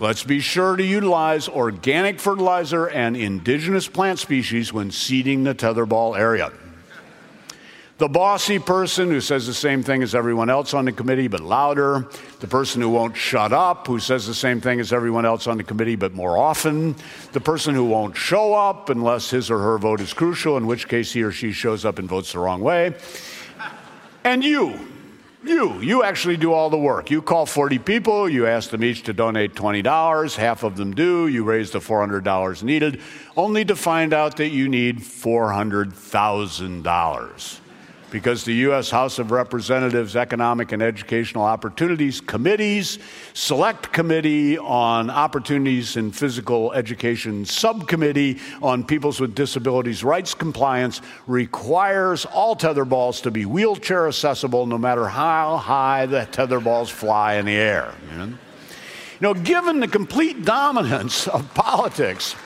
[0.00, 6.18] Let's be sure to utilize organic fertilizer and indigenous plant species when seeding the tetherball
[6.18, 6.50] area.
[7.98, 11.40] The bossy person who says the same thing as everyone else on the committee, but
[11.40, 12.06] louder.
[12.40, 15.56] The person who won't shut up, who says the same thing as everyone else on
[15.56, 16.94] the committee, but more often.
[17.32, 20.88] The person who won't show up unless his or her vote is crucial, in which
[20.88, 22.92] case he or she shows up and votes the wrong way.
[24.24, 24.78] And you,
[25.42, 27.10] you, you actually do all the work.
[27.10, 31.28] You call 40 people, you ask them each to donate $20, half of them do,
[31.28, 33.00] you raise the $400 needed,
[33.38, 37.60] only to find out that you need $400,000.
[38.10, 38.90] Because the U.S.
[38.90, 42.98] House of Representatives Economic and Educational Opportunities Committees,
[43.34, 52.24] Select Committee on Opportunities in Physical Education Subcommittee on Peoples with Disabilities Rights Compliance requires
[52.24, 57.56] all tetherballs to be wheelchair accessible no matter how high the tetherballs fly in the
[57.56, 57.92] air.
[58.12, 58.38] You
[59.20, 59.34] know?
[59.34, 62.36] Given the complete dominance of politics,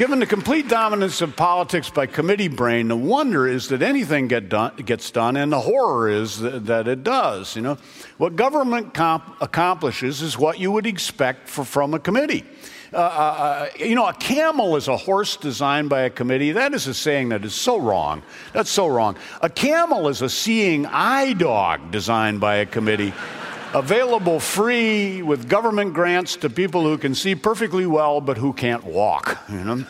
[0.00, 4.48] given the complete dominance of politics by committee brain, the wonder is that anything get
[4.48, 7.54] done, gets done, and the horror is that, that it does.
[7.54, 7.76] You know,
[8.16, 12.46] what government comp- accomplishes is what you would expect for, from a committee.
[12.94, 16.52] Uh, uh, uh, you know, a camel is a horse designed by a committee.
[16.52, 18.22] That is a saying that is so wrong.
[18.54, 19.16] That's so wrong.
[19.42, 23.12] A camel is a seeing eye dog designed by a committee
[23.74, 28.84] available free with government grants to people who can see perfectly well but who can't
[28.84, 29.84] walk, you know?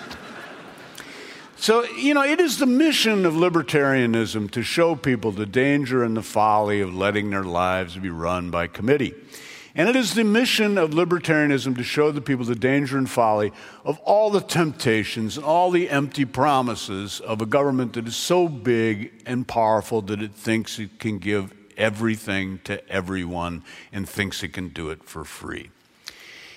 [1.57, 6.17] So, you know, it is the mission of libertarianism to show people the danger and
[6.17, 9.15] the folly of letting their lives be run by committee.
[9.75, 13.53] And it is the mission of libertarianism to show the people the danger and folly
[13.85, 18.49] of all the temptations and all the empty promises of a government that is so
[18.49, 24.53] big and powerful that it thinks it can give everything to everyone and thinks it
[24.53, 25.71] can do it for free.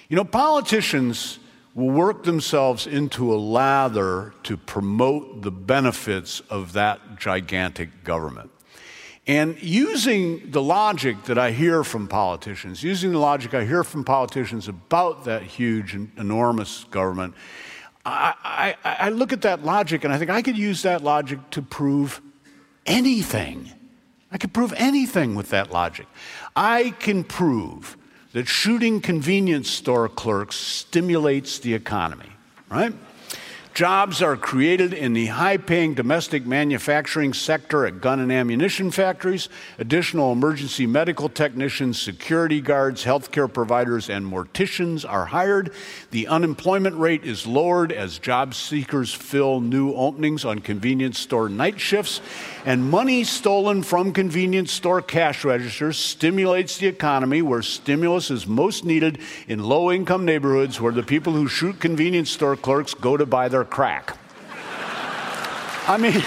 [0.09, 1.39] You know, politicians
[1.73, 8.51] will work themselves into a lather to promote the benefits of that gigantic government.
[9.25, 14.03] And using the logic that I hear from politicians, using the logic I hear from
[14.03, 17.33] politicians about that huge and enormous government,
[18.05, 21.39] I, I, I look at that logic and I think I could use that logic
[21.51, 22.21] to prove
[22.85, 23.71] anything.
[24.33, 26.07] I can prove anything with that logic.
[26.55, 27.95] I can prove
[28.33, 32.31] that shooting convenience store clerks stimulates the economy,
[32.67, 32.93] right?
[33.75, 39.49] Jobs are created in the high paying domestic manufacturing sector at gun and ammunition factories.
[39.79, 45.73] Additional emergency medical technicians, security guards, healthcare providers, and morticians are hired.
[46.11, 51.79] The unemployment rate is lowered as job seekers fill new openings on convenience store night
[51.79, 52.21] shifts.
[52.65, 58.85] And money stolen from convenience store cash registers stimulates the economy where stimulus is most
[58.85, 63.25] needed in low income neighborhoods where the people who shoot convenience store clerks go to
[63.25, 64.17] buy their crack.
[65.85, 66.23] I mean,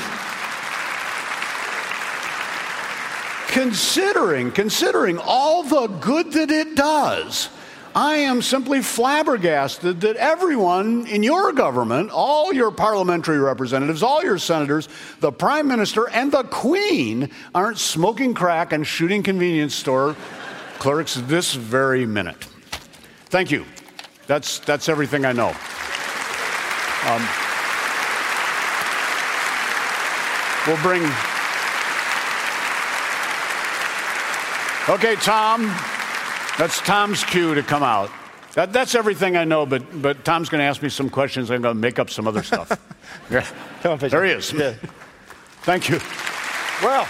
[3.48, 7.48] considering, considering all the good that it does,
[7.96, 14.36] I am simply flabbergasted that everyone in your government, all your parliamentary representatives, all your
[14.36, 14.86] senators,
[15.20, 20.14] the prime minister, and the queen aren't smoking crack and shooting convenience store
[20.78, 22.44] clerks this very minute.
[23.30, 23.64] Thank you.
[24.26, 25.54] That's, that's everything I know.
[27.06, 27.26] Um,
[30.66, 31.02] we'll bring.
[34.90, 35.95] Okay, Tom.
[36.58, 38.10] That's Tom's cue to come out.
[38.54, 41.50] That, that's everything I know, but, but Tom's going to ask me some questions.
[41.50, 42.70] I'm going to make up some other stuff.
[43.30, 43.46] yeah.
[43.82, 44.50] Come on, There he is.
[44.54, 44.72] Yeah.
[45.62, 46.00] Thank you.
[46.82, 47.06] Well,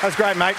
[0.00, 0.54] that's great, mate.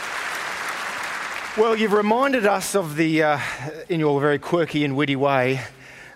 [1.57, 3.39] Well, you've reminded us of the, uh,
[3.87, 5.61] in your very quirky and witty way,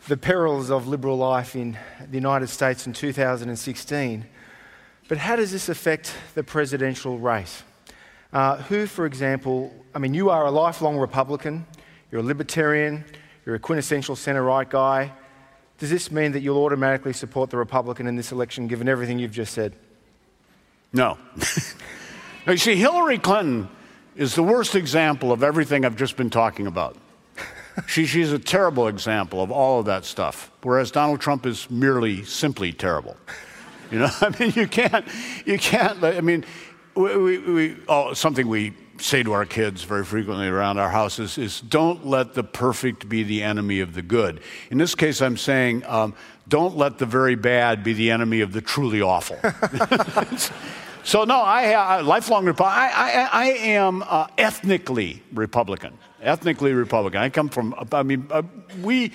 [0.10, 1.78] the perils of liberal life in
[2.10, 4.26] the United States in 2016.
[5.08, 7.64] But how does this affect the presidential race?
[8.32, 11.66] Uh, who, for example, I mean, you are a lifelong Republican,
[12.12, 13.04] you're a libertarian,
[13.46, 15.12] you're a quintessential centre right guy.
[15.80, 19.32] Does this mean that you'll automatically support the Republican in this election given everything you've
[19.32, 19.74] just said?
[20.94, 21.18] No.
[22.46, 23.70] now, you see, Hillary Clinton
[24.16, 26.98] is the worst example of everything I've just been talking about.
[27.88, 32.24] she, she's a terrible example of all of that stuff, whereas Donald Trump is merely
[32.26, 33.16] simply terrible.
[33.92, 35.06] You know, I mean, you can't,
[35.46, 36.46] you can't, I mean,
[37.00, 41.38] we, we, we oh, something we say to our kids very frequently around our houses
[41.38, 44.42] is don't let the perfect be the enemy of the good.
[44.70, 46.14] In this case, I'm saying um,
[46.50, 49.38] don't let the very bad be the enemy of the truly awful.
[51.04, 52.82] so, no, I, I lifelong Republican.
[52.82, 55.98] I, I, I am uh, ethnically Republican.
[56.22, 57.22] Ethnically Republican.
[57.22, 58.44] I come from, I mean, uh,
[58.82, 59.14] we,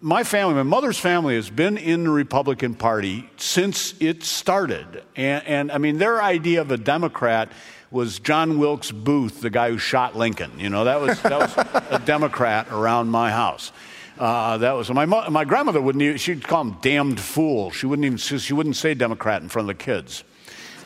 [0.00, 5.02] my family, my mother's family has been in the Republican Party since it started.
[5.16, 7.50] And, and I mean, their idea of a Democrat
[7.90, 10.52] was John Wilkes Booth, the guy who shot Lincoln.
[10.58, 11.56] You know, that was, that was
[11.90, 13.72] a Democrat around my house.
[14.18, 17.70] Uh, that was my mo- my grandmother wouldn't even, she'd call him damned fool.
[17.70, 20.22] She wouldn't even she wouldn't say Democrat in front of the kids.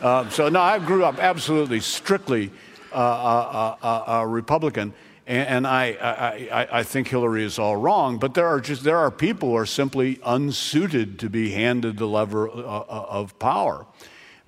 [0.01, 2.51] Uh, so no, I grew up absolutely strictly
[2.93, 4.95] uh, uh, uh, uh Republican,
[5.27, 8.19] and, and I, I, I think Hillary is all wrong.
[8.19, 12.07] But there are just there are people who are simply unsuited to be handed the
[12.07, 13.87] lever of power.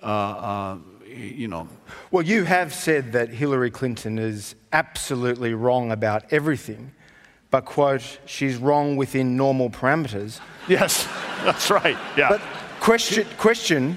[0.02, 1.68] uh, uh, you know.
[2.10, 6.92] Well, you have said that Hillary Clinton is absolutely wrong about everything,
[7.50, 10.40] but, quote, she's wrong within normal parameters.
[10.68, 11.08] Yes,
[11.44, 11.96] that's right.
[12.14, 12.28] Yeah.
[12.28, 12.42] But,
[12.78, 13.96] question, question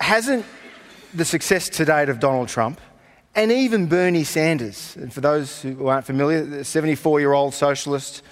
[0.00, 0.44] hasn't
[1.14, 2.80] the success to date of Donald Trump
[3.34, 8.22] and even Bernie Sanders, and for those who aren't familiar, the 74 year old socialist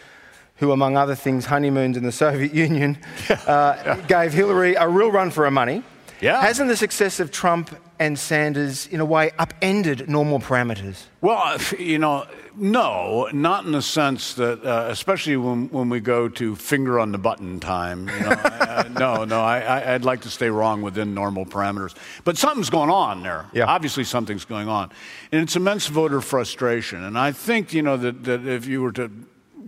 [0.56, 2.98] who, among other things, honeymooned in the Soviet Union,
[3.46, 5.82] uh, gave Hillary a real run for her money.
[6.20, 6.40] Yeah.
[6.40, 11.04] Hasn't the success of Trump and Sanders, in a way, upended normal parameters?
[11.20, 12.26] Well, you know,
[12.56, 17.12] no, not in the sense that, uh, especially when, when we go to finger on
[17.12, 18.08] the button time.
[18.08, 21.94] You know, uh, no, no, I, would like to stay wrong within normal parameters.
[22.24, 23.46] But something's going on there.
[23.52, 23.66] Yeah.
[23.66, 24.90] Obviously, something's going on.
[25.30, 27.04] And it's immense voter frustration.
[27.04, 29.12] And I think, you know, that, that if you were to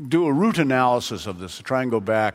[0.09, 2.35] do a root analysis of this, to try and go back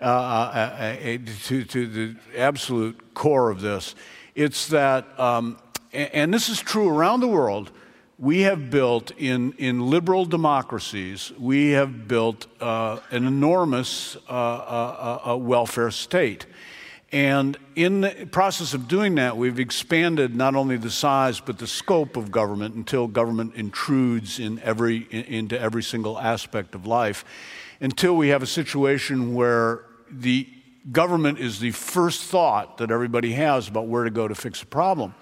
[0.00, 3.96] uh, uh, uh, uh to, to the absolute core of this,
[4.34, 5.58] it's that, um,
[5.92, 7.70] and this is true around the world,
[8.18, 15.90] we have built in, in liberal democracies, we have built uh, an enormous uh, welfare
[15.90, 16.46] state.
[17.10, 21.66] And in the process of doing that, we've expanded not only the size but the
[21.66, 27.24] scope of government until government intrudes in every, in, into every single aspect of life,
[27.80, 30.48] until we have a situation where the
[30.90, 34.66] government is the first thought that everybody has about where to go to fix a
[34.66, 35.14] problem.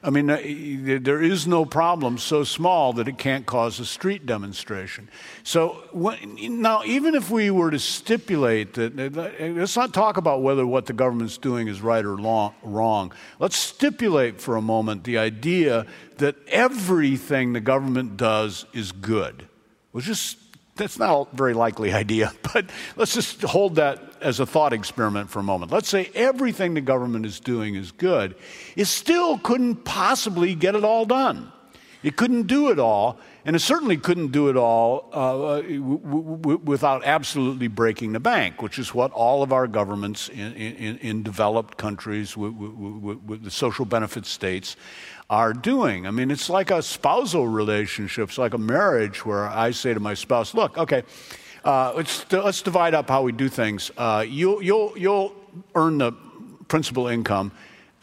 [0.00, 0.38] I mean, uh,
[1.00, 5.08] there is no problem so small that it can't cause a street demonstration.
[5.42, 10.86] So now, even if we were to stipulate that, let's not talk about whether what
[10.86, 12.14] the government's doing is right or
[12.62, 13.12] wrong.
[13.40, 15.86] Let's stipulate for a moment the idea
[16.18, 19.48] that everything the government does is good.
[19.92, 20.47] We'll just
[20.78, 22.66] that's not a very likely idea, but
[22.96, 25.70] let's just hold that as a thought experiment for a moment.
[25.70, 28.34] Let's say everything the government is doing is good.
[28.76, 31.52] It still couldn't possibly get it all done.
[32.02, 36.60] It couldn't do it all, and it certainly couldn't do it all uh, w- w-
[36.62, 41.22] without absolutely breaking the bank, which is what all of our governments in, in, in
[41.24, 44.76] developed countries with, with the social benefit states
[45.30, 46.06] are doing.
[46.06, 50.00] I mean, it's like a spousal relationship, it's like a marriage where I say to
[50.00, 51.02] my spouse, look, okay,
[51.64, 53.90] uh, let's, let's divide up how we do things.
[53.96, 55.34] Uh, you, you'll, you'll
[55.74, 56.12] earn the
[56.68, 57.52] principal income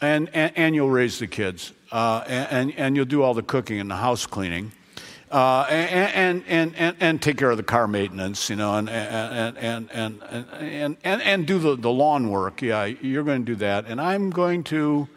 [0.00, 3.80] and, and, and you'll raise the kids uh, and, and you'll do all the cooking
[3.80, 4.70] and the house cleaning.
[5.28, 9.58] Uh, and, and, and, and, take care of the car maintenance, you know, and, and,
[9.58, 12.62] and, and, and, and, and do the, the lawn work.
[12.62, 13.86] Yeah, you're going to do that.
[13.86, 15.08] And I'm going to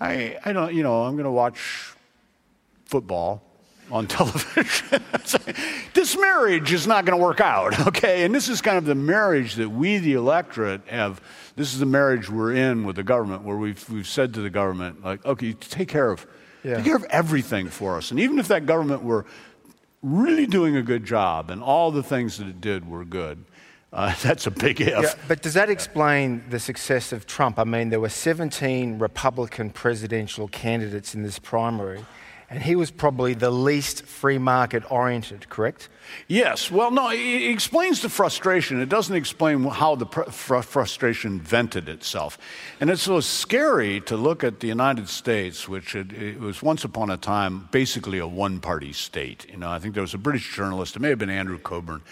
[0.00, 1.94] I, I don't, you know, I'm going to watch
[2.86, 3.42] football
[3.90, 5.02] on television.
[5.94, 8.24] this marriage is not going to work out, okay?
[8.24, 11.20] And this is kind of the marriage that we, the electorate, have.
[11.56, 14.50] This is the marriage we're in with the government, where we've, we've said to the
[14.50, 16.26] government, like, okay, take care of,
[16.64, 16.76] yeah.
[16.76, 18.10] take care of everything for us.
[18.10, 19.26] And even if that government were
[20.02, 23.44] really doing a good job and all the things that it did were good,
[23.92, 24.88] uh, that's a big if.
[24.88, 27.58] Yeah, but does that explain the success of Trump?
[27.58, 32.04] I mean, there were 17 Republican presidential candidates in this primary
[32.50, 35.88] and he was probably the least free market oriented, correct?
[36.26, 36.68] Yes.
[36.68, 38.80] Well, no, it explains the frustration.
[38.80, 42.38] It doesn't explain how the fr- frustration vented itself.
[42.80, 46.82] And it's so scary to look at the United States, which it, it was once
[46.82, 49.46] upon a time basically a one party state.
[49.48, 52.02] You know, I think there was a British journalist, it may have been Andrew Cockburn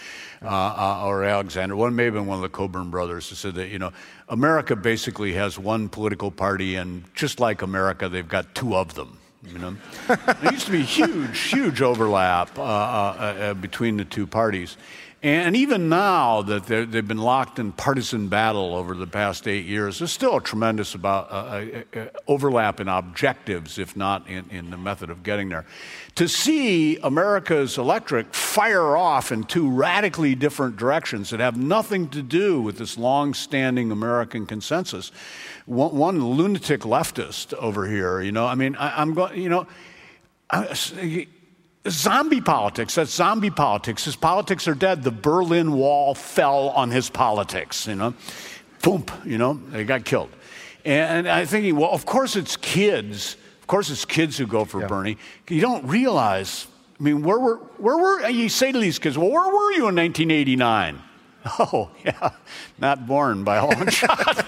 [0.40, 3.56] uh, uh, or Alexander, one may have been one of the Cockburn brothers, who said
[3.56, 3.92] that, you know,
[4.28, 9.17] America basically has one political party, and just like America, they've got two of them.
[9.46, 9.76] You know,
[10.06, 14.76] there used to be huge, huge overlap uh, uh, uh, between the two parties.
[15.20, 19.98] And even now that they've been locked in partisan battle over the past eight years,
[19.98, 24.70] there's still a tremendous about, uh, uh, uh, overlap in objectives, if not in, in,
[24.70, 25.66] the method of getting there.
[26.14, 32.22] To see America's electric fire off in two radically different directions that have nothing to
[32.22, 35.10] do with this long standing American consensus.
[35.66, 39.66] One, one, lunatic leftist over here, you know, I mean, I, am going, you know,
[40.48, 41.26] I,
[41.94, 42.94] zombie politics.
[42.94, 44.04] That's zombie politics.
[44.04, 45.02] His politics are dead.
[45.02, 48.14] The Berlin Wall fell on his politics, you know.
[48.82, 50.30] Boom, you know, they got killed.
[50.84, 53.36] And I thinking, well, of course it's kids.
[53.60, 54.86] Of course it's kids who go for yeah.
[54.86, 55.18] Bernie.
[55.48, 56.66] You don't realize,
[56.98, 59.88] I mean, where were, where were, you say to these kids, well, where were you
[59.88, 61.02] in 1989?
[61.60, 62.30] Oh, yeah,
[62.78, 64.44] not born by a long shot.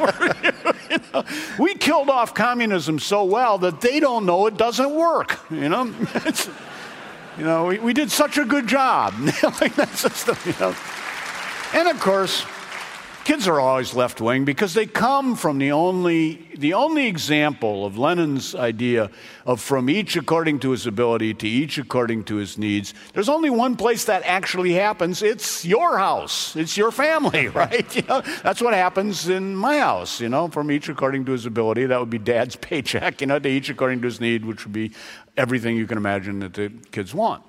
[0.91, 1.25] you know,
[1.59, 5.85] we killed off communism so well that they don't know it doesn't work, you know?
[7.41, 9.15] You know, we, we did such a good job.
[9.19, 10.77] like that system, you know.
[11.73, 12.45] And of course,
[13.31, 17.97] kids are always left wing because they come from the only, the only example of
[17.97, 19.09] Lenin's idea
[19.47, 22.93] of from each according to his ability to each according to his needs.
[23.15, 25.23] There's only one place that actually happens.
[25.23, 26.57] It's your house.
[26.57, 27.95] It's your family, right?
[27.95, 31.47] You know, that's what happens in my house, you know, from each according to his
[31.47, 31.87] ability.
[31.87, 34.73] That would be dad's paycheck, you know, to each according to his need, which would
[34.73, 34.91] be
[35.37, 37.45] everything you can imagine that the kids want.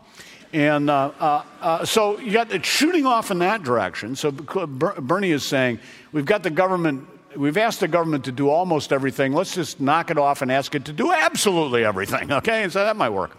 [0.53, 4.15] And uh, uh, uh, so you got it shooting off in that direction.
[4.15, 5.79] So Bernie is saying,
[6.11, 9.31] we've got the government, we've asked the government to do almost everything.
[9.33, 12.63] Let's just knock it off and ask it to do absolutely everything, okay?
[12.63, 13.37] And so that might work.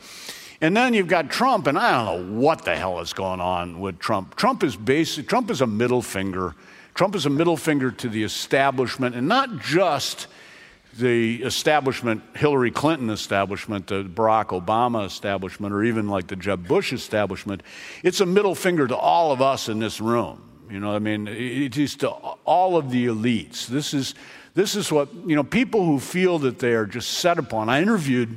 [0.62, 3.80] And then you've got Trump, and I don't know what the hell is going on
[3.80, 4.36] with Trump.
[4.36, 6.54] Trump is basic, Trump is a middle finger.
[6.94, 10.28] Trump is a middle finger to the establishment, and not just
[10.98, 16.92] the establishment, Hillary Clinton establishment, the Barack Obama establishment, or even like the Jeb Bush
[16.92, 17.62] establishment,
[18.02, 20.48] it's a middle finger to all of us in this room.
[20.70, 23.66] You know, I mean, it is to all of the elites.
[23.66, 24.14] This is,
[24.54, 27.68] this is what, you know, people who feel that they are just set upon.
[27.68, 28.36] I interviewed,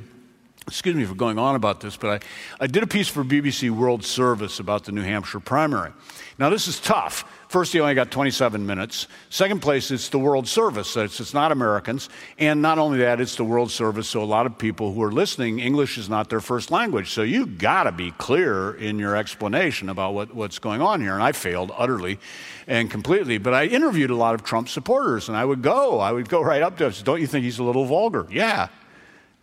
[0.66, 3.70] excuse me for going on about this, but I, I did a piece for BBC
[3.70, 5.92] World Service about the New Hampshire primary.
[6.38, 9.06] Now, this is tough First, you only got 27 minutes.
[9.30, 10.88] Second place, it's the World Service.
[10.88, 12.08] So it's, it's, not Americans.
[12.38, 14.08] And not only that, it's the World Service.
[14.08, 17.12] So a lot of people who are listening, English is not their first language.
[17.12, 21.14] So you got to be clear in your explanation about what, what's going on here.
[21.14, 22.18] And I failed utterly
[22.66, 23.38] and completely.
[23.38, 26.00] But I interviewed a lot of Trump supporters, and I would go.
[26.00, 27.04] I would go right up to them.
[27.04, 28.26] Don't you think he's a little vulgar?
[28.28, 28.68] Yeah.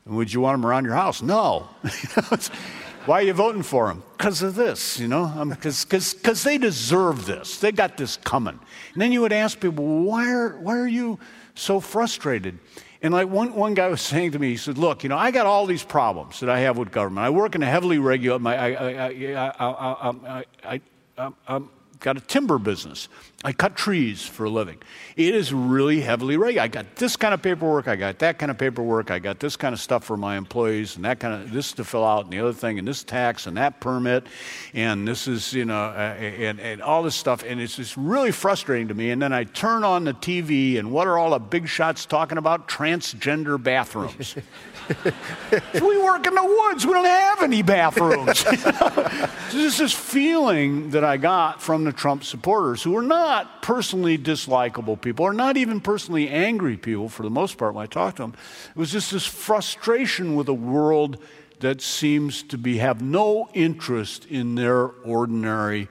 [0.06, 1.22] Would you want them around your house?
[1.22, 1.70] No.
[3.06, 4.02] Why are you voting for them?
[4.18, 5.86] Because of this, you know, because
[6.26, 7.58] um, they deserve this.
[7.58, 8.58] They got this coming.
[8.94, 11.20] And then you would ask people, why are, why are you
[11.54, 12.60] so frustrated?
[13.02, 15.32] And like one, one guy was saying to me, he said, Look, you know, I
[15.32, 17.26] got all these problems that I have with government.
[17.26, 19.08] I work in a heavily regulated, I, I, I,
[19.50, 20.82] I, I,
[21.48, 21.62] I,
[22.04, 23.08] got a timber business.
[23.46, 24.78] I cut trees for a living.
[25.16, 26.62] It is really heavily regulated.
[26.64, 29.56] I got this kind of paperwork, I got that kind of paperwork, I got this
[29.56, 32.34] kind of stuff for my employees, and that kind of this to fill out, and
[32.34, 34.28] the other thing, and this tax, and that permit,
[34.74, 37.44] and this is, you know, uh, and, and all this stuff.
[37.48, 39.12] And it's just really frustrating to me.
[39.12, 42.38] And then I turn on the TV, and what are all the big shots talking
[42.38, 42.68] about?
[42.68, 44.36] Transgender bathrooms.
[45.74, 46.86] we work in the woods.
[46.86, 48.40] We don't have any bathrooms.
[48.40, 54.18] so this is feeling that I got from the Trump supporters who are not personally
[54.18, 58.16] dislikable people, or not even personally angry people for the most part when I talk
[58.16, 58.34] to them.
[58.70, 61.18] It was just this frustration with a world
[61.60, 65.88] that seems to be have no interest in their ordinary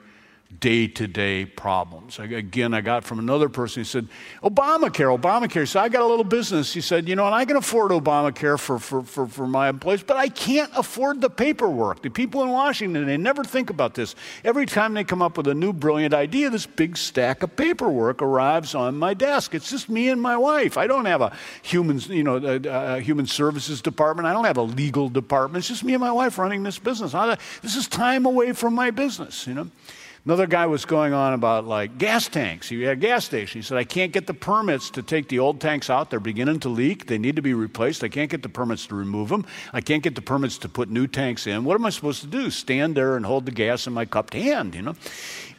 [0.63, 2.19] day to day problems.
[2.19, 4.07] Again, I got from another person, he said,
[4.41, 5.67] Obamacare, Obamacare.
[5.67, 6.73] Said, I got a little business.
[6.73, 10.03] He said, you know, and I can afford Obamacare for, for, for, for my employees,
[10.03, 12.01] but I can't afford the paperwork.
[12.01, 14.15] The people in Washington, they never think about this.
[14.45, 18.21] Every time they come up with a new brilliant idea, this big stack of paperwork
[18.21, 19.53] arrives on my desk.
[19.53, 20.77] It's just me and my wife.
[20.77, 24.29] I don't have a human, you know, a, a human services department.
[24.29, 25.63] I don't have a legal department.
[25.63, 27.11] It's just me and my wife running this business.
[27.61, 29.69] This is time away from my business, you know.
[30.25, 32.69] Another guy was going on about like gas tanks.
[32.69, 33.59] He had a gas station.
[33.59, 36.09] He said, I can't get the permits to take the old tanks out.
[36.09, 37.07] They're beginning to leak.
[37.07, 38.05] They need to be replaced.
[38.05, 39.45] I can't get the permits to remove them.
[39.73, 41.65] I can't get the permits to put new tanks in.
[41.65, 42.49] What am I supposed to do?
[42.51, 44.95] Stand there and hold the gas in my cupped hand, you know?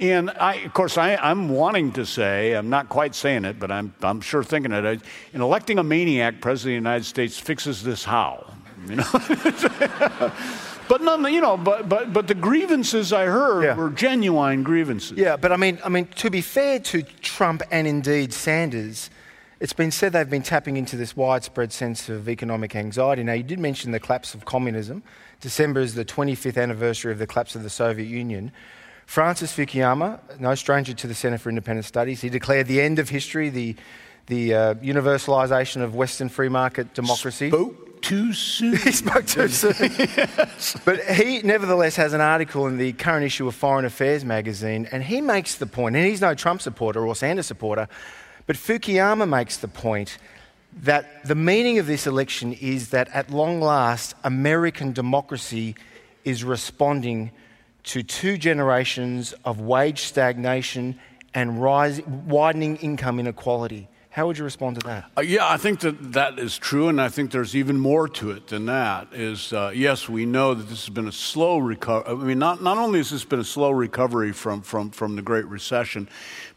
[0.01, 3.71] And I, of course, I, am wanting to say, I'm not quite saying it, but
[3.71, 4.87] I'm, I'm sure thinking it.
[4.87, 4.99] I,
[5.35, 8.51] in electing a maniac president of the United States fixes this how?
[8.89, 10.33] You know?
[10.89, 13.74] But none, you know, but but but the grievances I heard yeah.
[13.74, 15.16] were genuine grievances.
[15.18, 19.11] Yeah, but I mean, I mean, to be fair to Trump and indeed Sanders,
[19.61, 23.22] it's been said they've been tapping into this widespread sense of economic anxiety.
[23.22, 25.03] Now, you did mention the collapse of communism.
[25.41, 28.53] December is the 25th anniversary of the collapse of the Soviet Union.
[29.07, 33.09] Francis Fukuyama, no stranger to the Center for Independent Studies, he declared the end of
[33.09, 33.76] history, the
[34.26, 37.51] the uh, universalisation of Western free market democracy.
[37.51, 38.77] Spoke too soon.
[38.85, 39.75] he spoke too soon.
[39.81, 40.77] yes.
[40.85, 45.03] But he nevertheless has an article in the current issue of Foreign Affairs magazine, and
[45.03, 47.89] he makes the point, and he's no Trump supporter or Sanders supporter,
[48.47, 50.19] but Fukuyama makes the point
[50.83, 55.75] that the meaning of this election is that at long last, American democracy
[56.25, 57.31] is responding
[57.85, 60.99] to two generations of wage stagnation
[61.33, 63.89] and rise, widening income inequality.
[64.15, 65.11] How would you respond to that?
[65.19, 68.31] Uh, yeah, I think that that is true, and I think there's even more to
[68.31, 69.09] it than that.
[69.12, 72.12] Is uh, yes, we know that this has been a slow recovery.
[72.12, 75.23] I mean, not, not only has this been a slow recovery from, from, from the
[75.23, 76.09] Great Recession,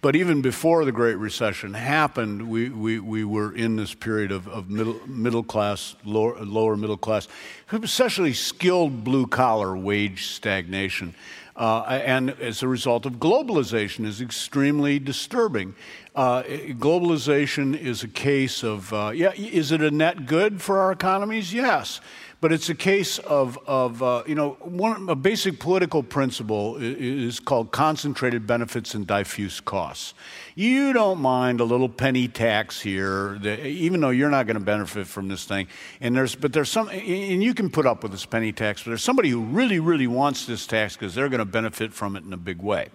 [0.02, 4.48] but even before the Great Recession happened, we, we, we were in this period of,
[4.48, 7.28] of middle, middle class, lower, lower middle class,
[7.72, 11.16] especially skilled blue collar wage stagnation.
[11.58, 15.76] uh, and as a result of globalization is extremely disturbing.
[16.18, 16.42] Uh,
[16.80, 21.54] globalization is a case of, uh, yeah, is it a net good for our economies?
[21.54, 22.02] Yes.
[22.42, 27.40] But it's a case of, of uh, you know, one, a basic political principle is
[27.40, 30.16] called concentrated benefits and diffuse costs.
[30.56, 34.66] You don't mind a little penny tax here, that, even though you're not going to
[34.66, 35.68] benefit from this thing.
[36.02, 38.90] And there's, but there's some, and you can put up with this penny tax, but
[38.90, 42.24] there's somebody who really, really wants this tax because they're going to benefit from it
[42.24, 42.90] in a big way.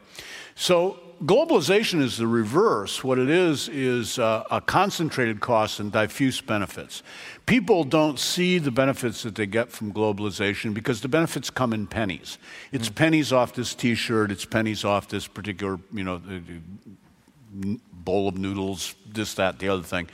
[0.55, 3.05] So globalization is the reverse.
[3.05, 7.03] What it is is uh, a concentrated cost and diffuse benefits.
[7.47, 11.87] People don't see the benefits that they get from globalization because the benefits come in
[11.87, 12.39] pennies.
[12.73, 12.95] It's mm.
[12.95, 14.31] pennies off this T-shirt.
[14.31, 16.21] It's pennies off this particular, you know,
[17.93, 18.95] bowl of noodles.
[19.07, 20.09] This, that, the other thing.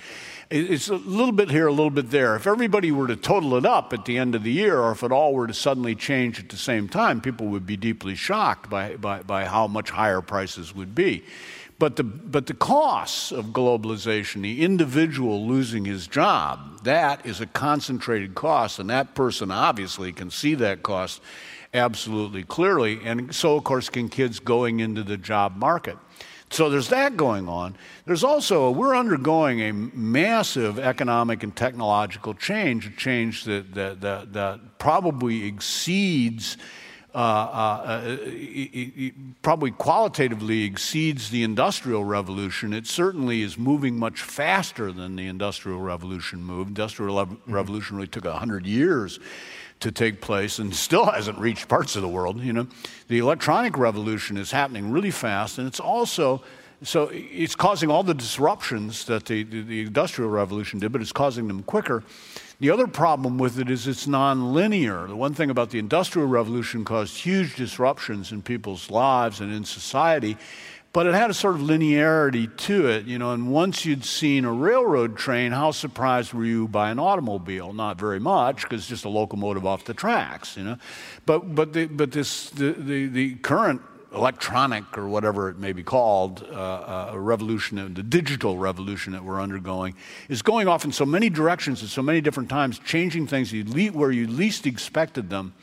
[0.50, 2.34] It's a little bit here, a little bit there.
[2.34, 5.02] If everybody were to total it up at the end of the year, or if
[5.02, 8.70] it all were to suddenly change at the same time, people would be deeply shocked
[8.70, 11.22] by, by, by how much higher prices would be.
[11.78, 17.46] But the, but the costs of globalization, the individual losing his job, that is a
[17.46, 21.20] concentrated cost, and that person obviously can see that cost
[21.74, 23.00] absolutely clearly.
[23.04, 25.98] And so, of course, can kids going into the job market.
[26.50, 27.76] So there's that going on.
[28.06, 34.32] There's also, we're undergoing a massive economic and technological change, a change that, that, that,
[34.32, 36.56] that probably exceeds,
[37.14, 42.72] uh, uh, it probably qualitatively exceeds the Industrial Revolution.
[42.72, 46.70] It certainly is moving much faster than the Industrial Revolution moved.
[46.70, 47.52] Industrial mm-hmm.
[47.52, 49.20] Revolution really took 100 years
[49.80, 52.40] to take place and still hasn't reached parts of the world.
[52.40, 52.66] You know,
[53.08, 56.42] the electronic revolution is happening really fast, and it's also
[56.82, 61.48] so it's causing all the disruptions that the, the industrial revolution did, but it's causing
[61.48, 62.04] them quicker.
[62.60, 65.08] The other problem with it is it's nonlinear.
[65.08, 69.64] The one thing about the industrial revolution caused huge disruptions in people's lives and in
[69.64, 70.36] society
[70.98, 73.30] but it had a sort of linearity to it, you know.
[73.30, 77.72] And once you'd seen a railroad train, how surprised were you by an automobile?
[77.72, 80.76] Not very much, because it's just a locomotive off the tracks, you know.
[81.24, 83.80] But but the, but this the, the, the current
[84.12, 89.40] electronic or whatever it may be called, uh, uh, revolution, the digital revolution that we're
[89.40, 89.94] undergoing,
[90.28, 93.52] is going off in so many directions at so many different times, changing things
[93.92, 95.54] where you least expected them.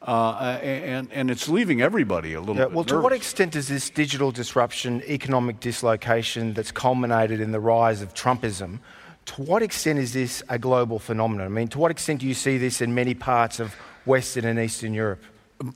[0.00, 2.92] Uh, and, and it's leaving everybody a little yeah, Well, nervous.
[2.92, 8.14] to what extent is this digital disruption, economic dislocation that's culminated in the rise of
[8.14, 8.78] Trumpism,
[9.26, 11.46] to what extent is this a global phenomenon?
[11.46, 13.74] I mean, to what extent do you see this in many parts of
[14.06, 15.22] Western and Eastern Europe?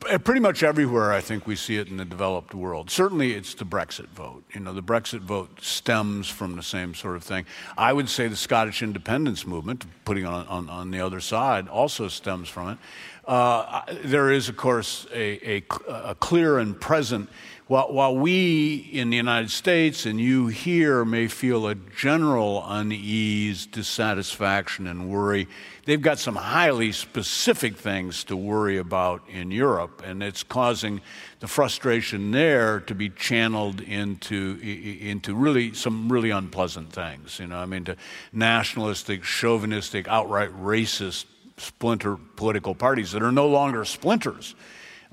[0.09, 2.89] Uh, pretty much everywhere, I think we see it in the developed world.
[2.89, 4.45] Certainly, it's the Brexit vote.
[4.55, 7.47] You know, the Brexit vote stems from the same sort of thing.
[7.77, 12.07] I would say the Scottish independence movement, putting on, on, on the other side, also
[12.07, 12.79] stems from it.
[13.25, 17.29] Uh, there is, of course, a, a, a clear and present
[17.73, 23.65] while, while, we in the United States and you here may feel a general unease,
[23.65, 25.49] dissatisfaction, and worry,
[25.87, 31.01] they've got some highly specific things to worry about in Europe, and it's causing
[31.41, 37.39] the frustration there to be channeled into, into really some really unpleasant things.
[37.39, 37.97] You know, I mean, to
[38.35, 41.25] nationalistic, chauvinistic, outright racist
[41.63, 44.55] splinter political parties that are no longer splinters.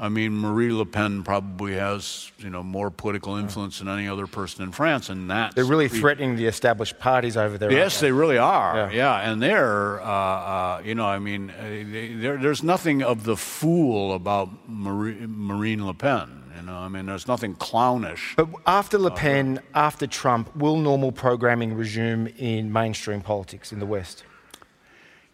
[0.01, 4.27] I mean, Marie Le Pen probably has you know more political influence than any other
[4.27, 7.69] person in France, and that they're really threatening the established parties over there.
[7.69, 8.07] Yes, they?
[8.07, 8.11] they?
[8.13, 8.77] really are.
[8.77, 9.29] Yeah, yeah.
[9.29, 14.13] and they're uh, uh, you know, I mean, uh, they, there's nothing of the fool
[14.13, 16.43] about Marie, Marine Le Pen.
[16.55, 18.35] You know, I mean, there's nothing clownish.
[18.37, 23.85] But after Le Pen, after Trump, will normal programming resume in mainstream politics in the
[23.85, 24.23] West?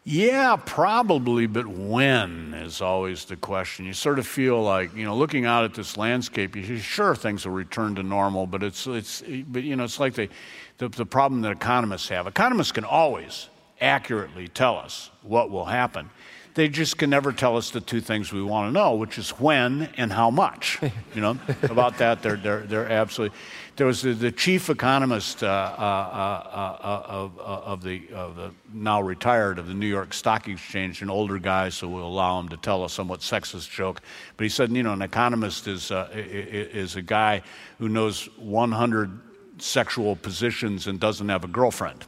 [0.08, 3.88] Yeah, probably, but when is always the question.
[3.88, 7.43] You sort of feel like, you know, looking out at this landscape, you sure things
[7.43, 10.30] will return to normal, but it's, it's, but you know, it's like the,
[10.78, 12.28] the, the problem that economists have.
[12.28, 13.49] Economists can always
[13.82, 16.12] accurately tell us what will happen.
[16.56, 19.32] They just can never tell us the two things we want to know, which is
[19.32, 20.80] when and how much.
[21.14, 23.38] You know, about that, they're, they're, they're absolutely.
[23.76, 28.38] There was the, the chief economist uh, uh, uh, uh of, uh, of, the, of
[28.38, 32.39] the now retired of the New York Stock Exchange, an older guy, so we'll allow
[32.39, 33.99] him to tell a somewhat sexist joke.
[34.38, 37.41] But he said, you know, an economist is, uh, is a guy
[37.80, 39.20] who knows 100
[39.58, 42.06] sexual positions and doesn't have a girlfriend.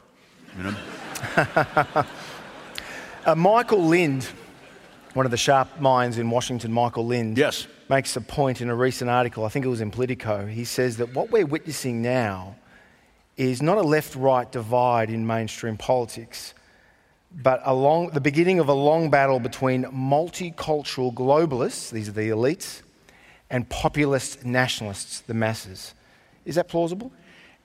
[0.58, 2.06] You know?
[3.28, 4.25] Uh, Michael Lind,
[5.13, 7.67] one of the sharp minds in Washington, Michael Lind, yes.
[7.89, 10.45] makes a point in a recent article, I think it was in Politico.
[10.45, 12.55] He says that what we're witnessing now
[13.36, 16.53] is not a left right divide in mainstream politics,
[17.43, 22.82] but long, the beginning of a long battle between multicultural globalists, these are the elites,
[23.49, 25.93] and populist nationalists, the masses.
[26.45, 27.11] Is that plausible?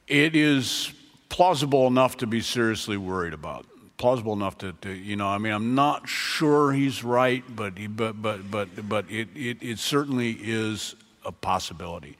[0.09, 0.93] It is
[1.29, 3.65] plausible enough to be seriously worried about.
[3.99, 7.87] Plausible enough to, to you know, I mean, I'm not sure he's right, but, he,
[7.87, 12.17] but, but, but, but it, it, it certainly is a possibility.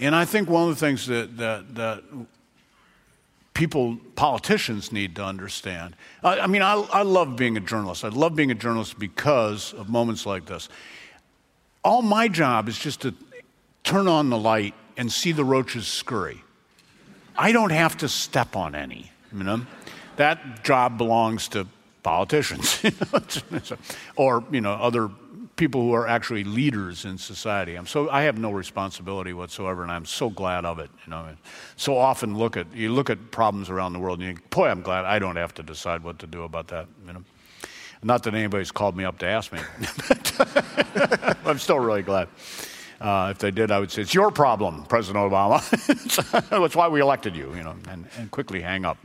[0.00, 2.02] And I think one of the things that, that, that
[3.54, 5.94] people, politicians need to understand.
[6.24, 8.04] I, I mean, I, I love being a journalist.
[8.04, 10.68] I love being a journalist because of moments like this.
[11.84, 13.14] All my job is just to
[13.84, 16.42] turn on the light and see the roaches scurry.
[17.36, 19.66] I don't have to step on any, you know.
[20.16, 21.66] That job belongs to
[22.02, 22.82] politicians,
[24.16, 25.10] or you know, other
[25.56, 27.76] people who are actually leaders in society.
[27.76, 30.90] I'm so I have no responsibility whatsoever, and I'm so glad of it.
[31.04, 31.28] You know,
[31.76, 34.68] so often look at you look at problems around the world, and you think, boy,
[34.68, 36.86] I'm glad I don't have to decide what to do about that.
[37.06, 37.24] You know,
[38.02, 39.60] not that anybody's called me up to ask me,
[41.46, 42.28] I'm still really glad.
[43.00, 45.60] Uh, if they did, I would say, it's your problem, President Obama.
[46.50, 48.96] That's why we elected you, you know, and, and quickly hang up.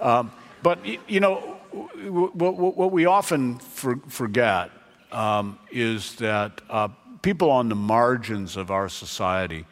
[0.00, 0.32] Um,
[0.62, 0.78] but,
[1.08, 4.70] you know, what, what we often for, forget
[5.12, 6.88] um, is that uh,
[7.22, 9.66] people on the margins of our society,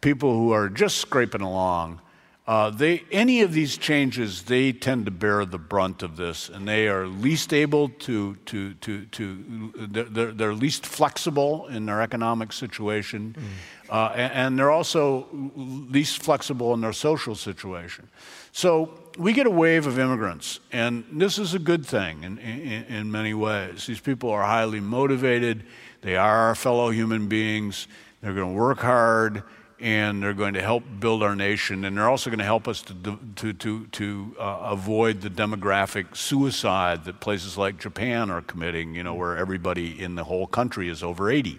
[0.00, 2.00] people who are just scraping along,
[2.46, 6.68] uh, they, any of these changes, they tend to bear the brunt of this, and
[6.68, 12.52] they are least able to, to, to, to they're, they're least flexible in their economic
[12.52, 13.92] situation, mm.
[13.92, 18.08] uh, and, and, they're also least flexible in their social situation.
[18.52, 18.86] So
[19.16, 23.10] we get a wave of immigrants, and this is a good thing in, in, in
[23.10, 23.86] many ways.
[23.86, 25.64] These people are highly motivated,
[26.02, 27.88] they are our fellow human beings,
[28.20, 29.42] they're going to work hard
[29.78, 32.80] and they're going to help build our nation, and they're also going to help us
[32.80, 38.94] to, to, to, to uh, avoid the demographic suicide that places like Japan are committing,
[38.94, 41.58] you know, where everybody in the whole country is over 80.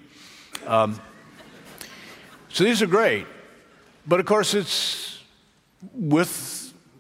[0.66, 1.00] Um,
[2.50, 3.28] so these are great.
[4.08, 5.22] But of course, it's
[5.94, 6.57] with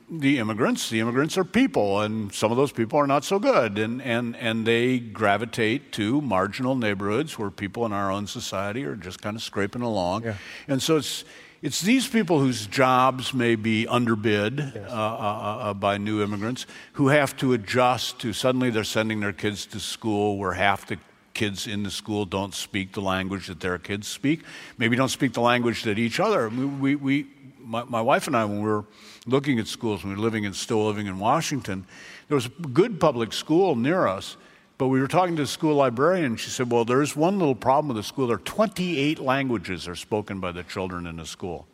[0.09, 0.89] the immigrants.
[0.89, 4.35] The immigrants are people, and some of those people are not so good, and, and,
[4.37, 9.35] and they gravitate to marginal neighborhoods where people in our own society are just kind
[9.35, 10.23] of scraping along.
[10.23, 10.35] Yeah.
[10.67, 11.25] And so it's,
[11.61, 14.75] it's these people whose jobs may be underbid yes.
[14.89, 19.33] uh, uh, uh, by new immigrants who have to adjust to suddenly they're sending their
[19.33, 20.97] kids to school where half the
[21.33, 24.41] kids in the school don't speak the language that their kids speak,
[24.77, 26.49] maybe don't speak the language that each other.
[26.49, 27.27] We, we, we
[27.67, 28.85] my, my wife and I, when we were
[29.25, 31.85] looking at schools, when we were living and still living in Washington,
[32.29, 34.37] there was a good public school near us,
[34.77, 37.55] but we were talking to the school librarian, and she said, Well, there's one little
[37.55, 38.27] problem with the school.
[38.27, 41.67] There are 28 languages are spoken by the children in the school.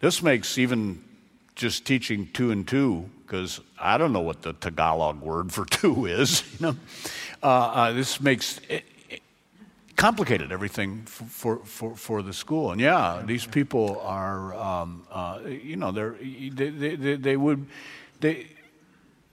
[0.00, 1.02] This makes even
[1.54, 6.06] just teaching two and two, because I don't know what the Tagalog word for two
[6.06, 6.76] is, you know.
[7.42, 8.60] Uh, uh, this makes
[10.02, 12.72] complicated everything for, for, for, the school.
[12.72, 17.64] And yeah, these people are, um, uh, you know, they're, they, they, they, would,
[18.18, 18.48] they,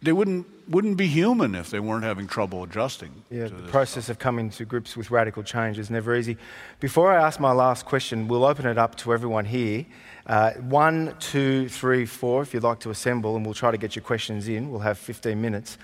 [0.03, 3.09] they wouldn't, wouldn't be human if they weren't having trouble adjusting.
[3.31, 4.17] Yeah, the process stuff.
[4.17, 6.37] of coming to grips with radical change is never easy.
[6.79, 9.87] Before I ask my last question, we'll open it up to everyone here.
[10.27, 13.95] Uh, one, two, three, four, if you'd like to assemble, and we'll try to get
[13.95, 14.69] your questions in.
[14.69, 15.79] We'll have 15 minutes.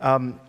[0.00, 0.40] Um,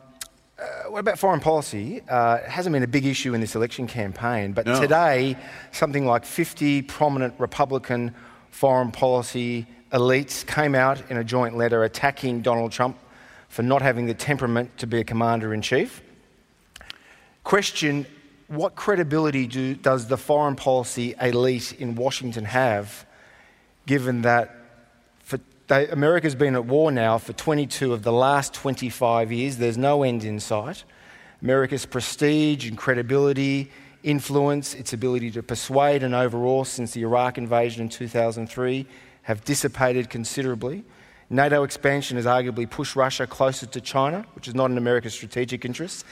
[0.62, 2.02] uh, what about foreign policy?
[2.08, 4.80] Uh, it hasn't been a big issue in this election campaign, but no.
[4.80, 5.36] today,
[5.72, 8.14] something like 50 prominent Republican
[8.52, 12.98] foreign policy elites came out in a joint letter attacking Donald Trump
[13.50, 16.02] for not having the temperament to be a commander in chief.
[17.44, 18.06] Question
[18.48, 23.06] What credibility do, does the foreign policy elite in Washington have,
[23.88, 24.56] given that
[25.72, 29.56] they, America's been at war now for 22 of the last 25 years.
[29.56, 30.84] There's no end in sight.
[31.42, 33.72] America's prestige and credibility,
[34.04, 38.86] influence, its ability to persuade and overawe since the Iraq invasion in 2003
[39.22, 40.84] have dissipated considerably.
[41.30, 45.64] NATO expansion has arguably pushed Russia closer to China, which is not in America's strategic
[45.64, 46.04] interests.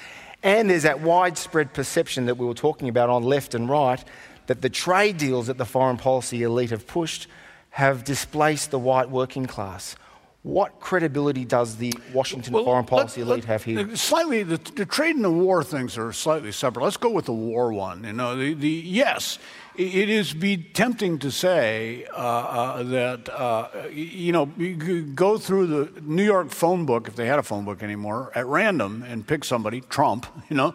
[0.41, 4.01] And there's that widespread perception that we were talking about on left and right
[4.47, 7.27] that the trade deals that the foreign policy elite have pushed
[7.71, 9.95] have displaced the white working class.
[10.41, 13.95] What credibility does the Washington well, foreign policy let, elite let, have here?
[13.97, 16.83] Slightly, the, the, trade and the war things are slightly separate.
[16.83, 18.05] Let's go with the war one.
[18.05, 19.37] You know, the, the yes,
[19.79, 25.67] it is be tempting to say uh, uh, that uh, you know you go through
[25.67, 29.25] the New York phone book if they had a phone book anymore at random and
[29.25, 30.73] pick somebody Trump you know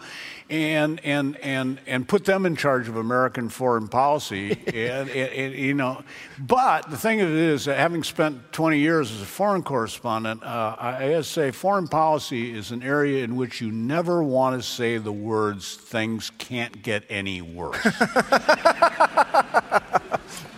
[0.50, 5.54] and and and and put them in charge of American foreign policy and, and, and,
[5.54, 6.02] you know
[6.38, 10.76] but the thing of it is having spent 20 years as a foreign correspondent uh,
[10.78, 14.98] I gotta say foreign policy is an area in which you never want to say
[14.98, 17.86] the words things can't get any worse.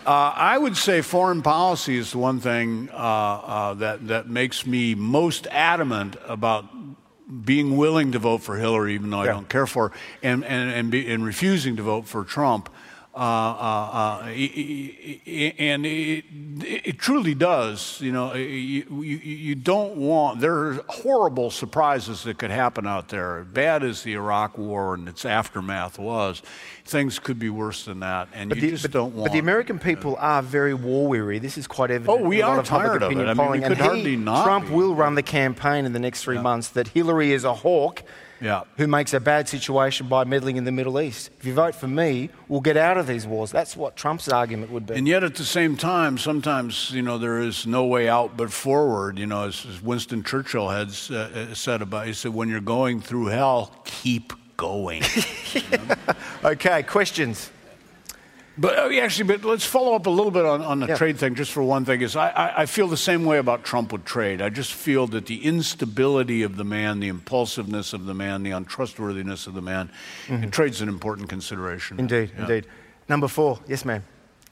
[0.07, 4.65] Uh, I would say foreign policy is the one thing uh, uh, that, that makes
[4.65, 6.76] me most adamant about
[7.45, 10.71] being willing to vote for Hillary, even though I don't care for her, and, and,
[10.71, 12.69] and, be, and refusing to vote for Trump.
[13.17, 16.25] Uh, uh, uh, and it,
[16.63, 17.99] it, truly does.
[18.03, 23.09] You know, you, you, you, don't want, there are horrible surprises that could happen out
[23.09, 23.43] there.
[23.45, 26.43] Bad as the Iraq War and its aftermath was,
[26.85, 28.29] things could be worse than that.
[28.35, 29.29] And but you the, just but, don't want.
[29.29, 31.39] But the American people are very war weary.
[31.39, 32.21] This is quite evident.
[32.21, 33.27] Oh, we are tired of it.
[33.27, 34.75] I mean, we could hardly not Trump be.
[34.75, 36.43] will run the campaign in the next three yeah.
[36.43, 38.03] months that Hillary is a hawk
[38.41, 38.63] yeah.
[38.77, 41.31] who makes a bad situation by meddling in the Middle East.
[41.39, 43.51] If you vote for me, we'll get out of these wars.
[43.51, 44.95] That's what Trump's argument would be.
[44.95, 48.53] And yet, at the same time, sometimes you know there is no way out but
[48.53, 49.19] forward.
[49.19, 53.27] You know, as, Winston Churchill had uh, said about, he said, "When you're going through
[53.27, 55.03] hell, keep going."
[55.53, 55.95] you know?
[56.45, 57.51] okay, questions.
[58.59, 60.97] But uh, actually, but let's follow up a little bit on, on the yeah.
[60.97, 62.01] trade thing, just for one thing.
[62.01, 64.41] Is I, I, I, feel the same way about Trump with trade.
[64.41, 68.53] I just feel that the instability of the man, the impulsiveness of the man, the
[68.53, 69.91] untrustworthiness of the man,
[70.27, 70.45] mm-hmm.
[70.45, 72.01] and trade's an important consideration.
[72.01, 72.43] Indeed, yeah.
[72.43, 72.67] indeed.
[73.09, 74.03] Number four, yes, ma'am.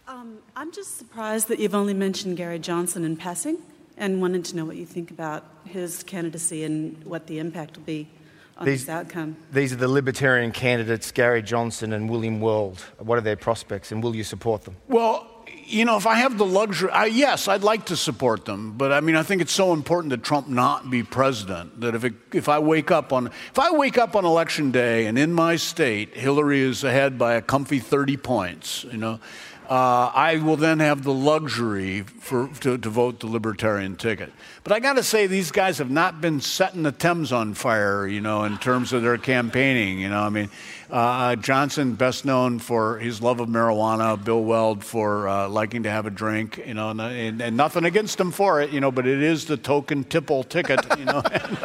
[0.06, 3.58] Um, I'm just surprised that you've only mentioned Gary Johnson in passing,
[3.96, 7.84] and wanted to know what you think about his candidacy and what the impact will
[7.84, 8.08] be
[8.56, 9.36] on these, this outcome.
[9.52, 12.80] These are the Libertarian candidates, Gary Johnson and William Weld.
[12.98, 14.76] What are their prospects, and will you support them?
[14.88, 15.30] Well,
[15.66, 18.76] you know, if I have the luxury, I, yes, I'd like to support them.
[18.76, 21.80] But I mean, I think it's so important that Trump not be president.
[21.80, 25.06] That if it, if I wake up on if I wake up on election day
[25.06, 29.20] and in my state Hillary is ahead by a comfy 30 points, you know,
[29.68, 34.30] uh, I will then have the luxury for, to, to vote the Libertarian ticket.
[34.62, 38.06] But I got to say, these guys have not been setting the Thames on fire,
[38.06, 40.00] you know, in terms of their campaigning.
[40.00, 40.50] You know, I mean,
[40.90, 45.90] uh, Johnson, best known for his love of marijuana, Bill Weld for uh, liking to
[45.90, 48.90] have a drink, you know, and, and, and, nothing against him for it, you know,
[48.90, 51.22] but it is the token tipple ticket, you know.
[51.32, 51.58] and,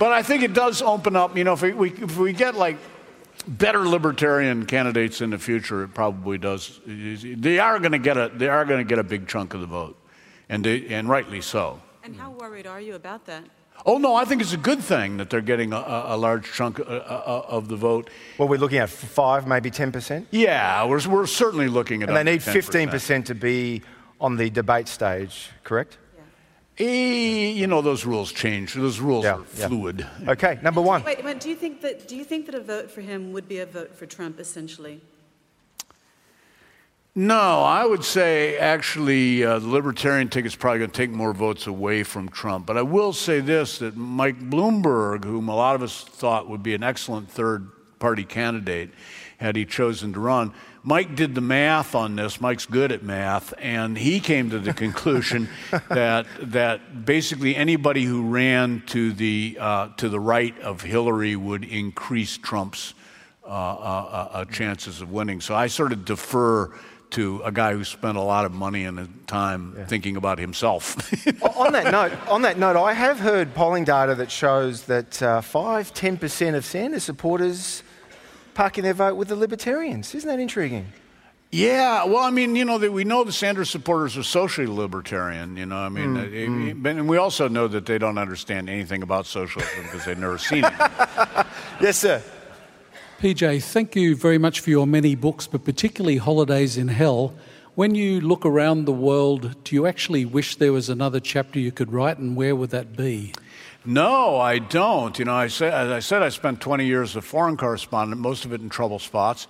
[0.00, 2.76] but I think it does open up, you know, if we, if we get like
[3.48, 6.80] better libertarian candidates in the future, it probably does.
[6.86, 9.60] They are going to get a they are going to get a big chunk of
[9.60, 9.96] the vote,
[10.48, 11.80] and they, and rightly so.
[12.04, 13.44] And how worried are you about that?
[13.86, 16.80] Oh no, I think it's a good thing that they're getting a, a large chunk
[16.80, 18.10] uh, uh, of the vote.
[18.36, 20.26] Well, we're looking at five, maybe ten percent.
[20.30, 22.08] Yeah, we're, we're certainly looking at.
[22.08, 23.82] And they need fifteen percent to be
[24.20, 25.98] on the debate stage, correct?
[26.80, 28.74] Eh, you know, those rules change.
[28.74, 30.06] Those rules yeah, are fluid.
[30.22, 30.30] Yeah.
[30.32, 31.02] Okay, number one.
[31.02, 33.48] Wait, wait, do you think that do you think that a vote for him would
[33.48, 35.00] be a vote for Trump essentially?
[37.14, 41.32] No, I would say actually uh, the Libertarian ticket is probably going to take more
[41.32, 42.64] votes away from Trump.
[42.64, 46.62] But I will say this that Mike Bloomberg, whom a lot of us thought would
[46.62, 48.90] be an excellent third party candidate
[49.38, 50.52] had he chosen to run,
[50.88, 52.40] Mike did the math on this.
[52.40, 55.50] Mike's good at math, and he came to the conclusion
[55.90, 61.62] that that basically anybody who ran to the uh, to the right of Hillary would
[61.62, 62.94] increase Trump's
[63.44, 65.42] uh, uh, uh chances of winning.
[65.42, 66.72] So I sort of defer
[67.10, 69.84] to a guy who spent a lot of money and time yeah.
[69.84, 70.96] thinking about himself.
[71.58, 75.42] on that note, on that note, I have heard polling data that shows that uh,
[75.42, 77.82] five, ten percent of Sanders supporters
[78.58, 80.12] parking their vote with the Libertarians.
[80.16, 80.92] Isn't that intriguing?
[81.52, 85.56] Yeah, well, I mean, you know, that we know the Sanders supporters are socially libertarian.
[85.56, 86.84] You know, I mean, mm, it, mm.
[86.84, 90.38] It, and we also know that they don't understand anything about socialism because they've never
[90.38, 90.72] seen it.
[91.80, 92.20] yes, sir.
[93.20, 97.36] PJ, thank you very much for your many books, but particularly Holidays in Hell.
[97.76, 101.70] When you look around the world, do you actually wish there was another chapter you
[101.70, 103.34] could write, and where would that be?
[103.88, 105.18] No, I don't.
[105.18, 108.20] You know, I said, as I said, I spent 20 years as a foreign correspondent,
[108.20, 109.48] most of it in trouble spots.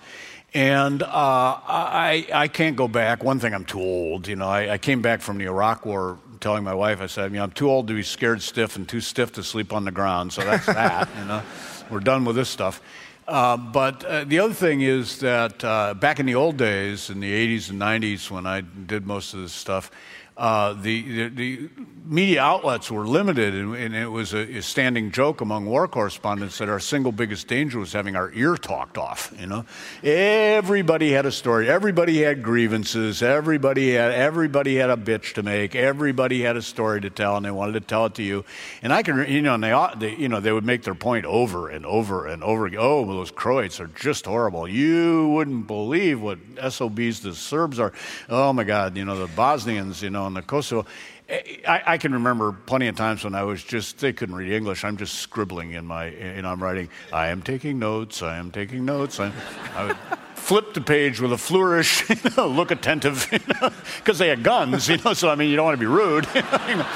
[0.54, 3.24] And uh, I, I can't go back.
[3.24, 4.28] One thing, I'm too old.
[4.28, 7.32] You know, I, I, came back from the Iraq War telling my wife, I said,
[7.32, 9.84] you know, I'm too old to be scared stiff and too stiff to sleep on
[9.84, 10.32] the ground.
[10.32, 11.08] So that's that.
[11.18, 11.42] you know,
[11.90, 12.80] we're done with this stuff.
[13.26, 17.18] Uh, but uh, the other thing is that uh, back in the old days, in
[17.18, 19.90] the 80s and 90s, when I did most of this stuff,
[20.38, 21.68] uh, the, the, the,
[22.04, 26.56] media outlets were limited, and, and it was a, a, standing joke among war correspondents
[26.56, 29.34] that our single biggest danger was having our ear talked off.
[29.38, 29.66] You know,
[30.02, 35.74] everybody had a story, everybody had grievances, everybody had everybody had a bitch to make,
[35.74, 38.44] everybody had a story to tell, and they wanted to tell it to you.
[38.80, 41.26] And I can, you know, and they, they you know, they would make their point
[41.26, 42.66] over and over and over.
[42.66, 42.80] again.
[42.80, 44.66] Oh, those Croats are just horrible.
[44.66, 46.38] You wouldn't believe what
[46.70, 47.92] SOBs the Serbs are.
[48.30, 50.86] Oh my God, you know, the Bosnians, you know, and the Kosovo.
[51.28, 54.52] Eh, I, I, can remember plenty of times when I was just, they couldn't read
[54.52, 54.84] English.
[54.84, 58.84] I'm just scribbling in my, know, I'm writing, I am taking notes, I am taking
[58.84, 59.18] notes.
[59.20, 59.32] I'm,
[59.74, 59.96] I would
[60.34, 64.42] flip the page with a flourish, you know, look attentive, because you know, they had
[64.42, 66.26] guns, you know, so I mean, you don't want to be rude.
[66.34, 66.42] You
[66.76, 66.86] know,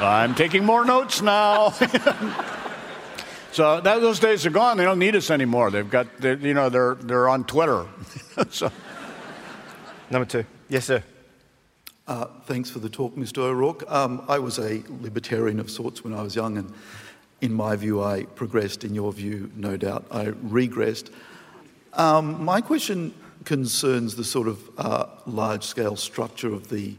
[0.00, 1.70] I'm taking more notes now.
[3.52, 4.76] so that, those days are gone.
[4.76, 5.70] They don't need us anymore.
[5.70, 7.86] They've got, you know, they're, they're on Twitter.
[8.50, 8.70] so.
[10.10, 10.44] Number two.
[10.68, 11.02] Yes, sir.
[12.10, 13.38] Uh, thanks for the talk, Mr.
[13.38, 13.88] O'Rourke.
[13.88, 16.74] Um, I was a libertarian of sorts when I was young, and
[17.40, 18.82] in my view, I progressed.
[18.82, 21.12] In your view, no doubt, I regressed.
[21.92, 26.96] Um, my question concerns the sort of uh, large scale structure of the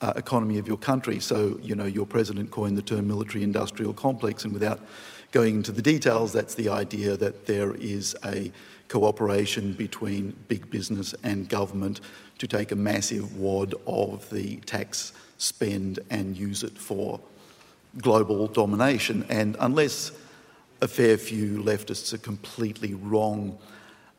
[0.00, 1.20] uh, economy of your country.
[1.20, 4.80] So, you know, your president coined the term military industrial complex, and without
[5.30, 8.50] going into the details, that's the idea that there is a
[8.88, 12.00] cooperation between big business and government
[12.38, 17.20] to take a massive wad of the tax spend and use it for
[17.98, 19.26] global domination.
[19.28, 20.12] And unless
[20.80, 23.58] a fair few leftists are completely wrong,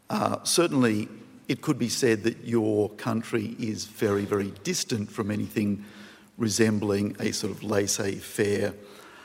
[0.09, 1.07] uh, certainly
[1.47, 5.83] it could be said that your country is very, very distant from anything
[6.37, 8.73] resembling a sort of laissez faire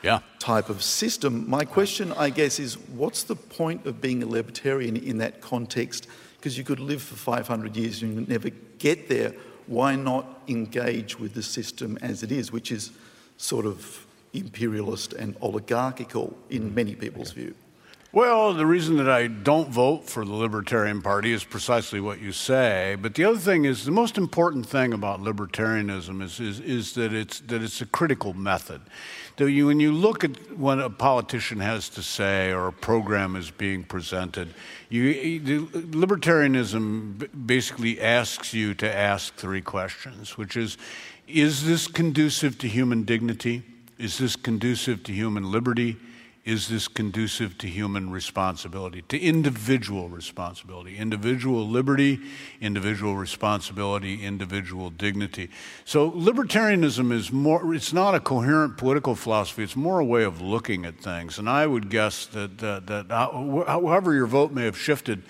[0.05, 0.19] yeah.
[0.39, 1.49] type of system.
[1.49, 6.07] My question, I guess, is what's the point of being a libertarian in that context?
[6.37, 9.33] Because you could live for 500 years and never get there.
[9.67, 12.91] Why not engage with the system as it is, which is
[13.37, 16.75] sort of imperialist and oligarchical in mm-hmm.
[16.75, 17.55] many people's view?
[18.15, 22.31] Well, the reason that I don't vote for the Libertarian Party is precisely what you
[22.31, 22.95] say.
[23.01, 27.11] But the other thing is the most important thing about libertarianism is, is, is that,
[27.11, 28.79] it's, that it's a critical method.
[29.37, 33.35] That you, when you look at what a politician has to say or a program
[33.35, 34.53] is being presented,
[34.89, 40.77] you, libertarianism basically asks you to ask three questions, which is
[41.27, 43.63] Is this conducive to human dignity?
[43.97, 45.97] Is this conducive to human liberty?
[46.45, 52.19] Is this conducive to human responsibility, to individual responsibility, individual liberty,
[52.61, 55.49] individual responsibility, individual dignity.
[55.85, 60.39] So libertarianism is more, it's not a coherent political philosophy, it's more a way of
[60.39, 61.39] looking at things.
[61.39, 65.23] And I would guess that, that, that however your vote may have shifted,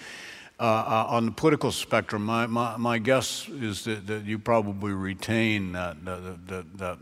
[0.57, 4.93] uh, uh, on the political spectrum, my, my, my guess is that, that you probably
[4.93, 6.47] retain that, that,
[6.78, 6.97] that,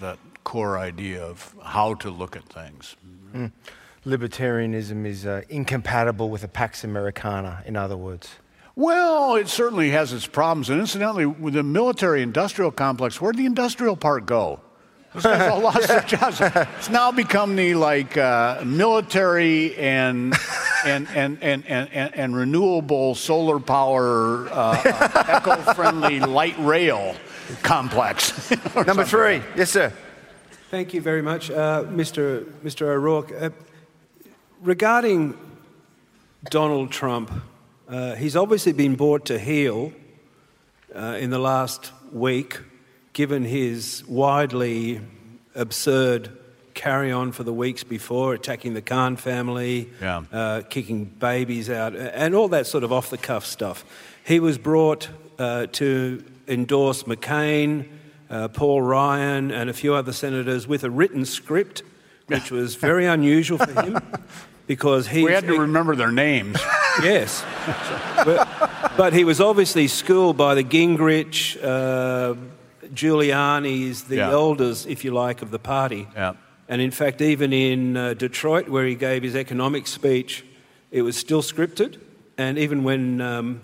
[0.00, 2.96] that core idea of how to look at things.
[3.34, 3.52] Mm.
[4.06, 8.30] Libertarianism is uh, incompatible with a Pax Americana, in other words.
[8.74, 10.70] Well, it certainly has its problems.
[10.70, 14.60] And incidentally, with the military industrial complex, where'd the industrial part go?
[15.14, 16.40] Those guys all lost their jobs.
[16.40, 20.34] It's now become the like uh, military and
[20.84, 27.16] and, and, and, and, and, renewable solar power, uh, uh, eco-friendly light rail
[27.64, 28.50] complex.
[28.86, 29.92] Number three, yes, sir.
[30.70, 32.44] Thank you very much, uh, Mr.
[32.62, 32.82] Mr.
[32.82, 33.32] O'Rourke.
[33.32, 33.48] Uh,
[34.60, 35.34] regarding
[36.50, 37.32] Donald Trump,
[37.88, 39.94] uh, he's obviously been brought to heel
[40.94, 42.60] uh, in the last week,
[43.14, 45.00] given his widely
[45.54, 46.36] absurd
[46.74, 50.22] carry on for the weeks before, attacking the Khan family, yeah.
[50.30, 53.86] Uh, kicking babies out, and all that sort of off the cuff stuff.
[54.22, 55.08] He was brought
[55.38, 57.88] uh, to endorse McCain
[58.30, 61.82] uh, Paul Ryan, and a few other senators with a written script,
[62.26, 63.98] which was very unusual for him
[64.66, 65.24] because he.
[65.24, 66.58] We had to remember their names.
[67.02, 67.44] yes.
[68.24, 72.34] but, but, he was obviously schooled by the Gingrich, uh,
[72.92, 74.30] Giuliani's, the yeah.
[74.30, 76.06] elders, if you like, of the party.
[76.14, 76.34] Yeah.
[76.68, 80.44] And in fact, even in uh, Detroit, where he gave his economic speech,
[80.90, 81.98] it was still scripted.
[82.36, 83.62] And even when um,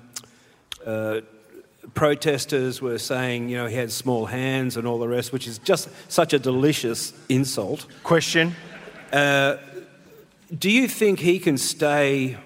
[0.87, 1.21] uh,
[1.93, 5.59] protesters were saying, you know, he had small hands and all the rest, which is
[5.59, 7.87] just such a delicious insult.
[8.03, 8.55] Question.
[9.13, 9.57] Uh,
[10.57, 12.37] do you think he can stay?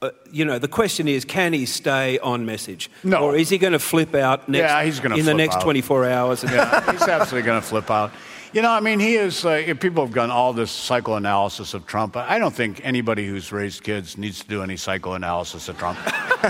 [0.00, 2.90] Uh, you know, the question is, can he stay on message?
[3.02, 3.18] No.
[3.18, 5.62] Or is he going to flip out next, yeah, he's gonna in the next out.
[5.62, 6.44] 24 hours?
[6.44, 8.12] yeah, he's absolutely going to flip out.
[8.54, 12.16] You know, I mean, he is, uh, people have done all this psychoanalysis of Trump.
[12.16, 15.98] I don't think anybody who's raised kids needs to do any psychoanalysis of Trump.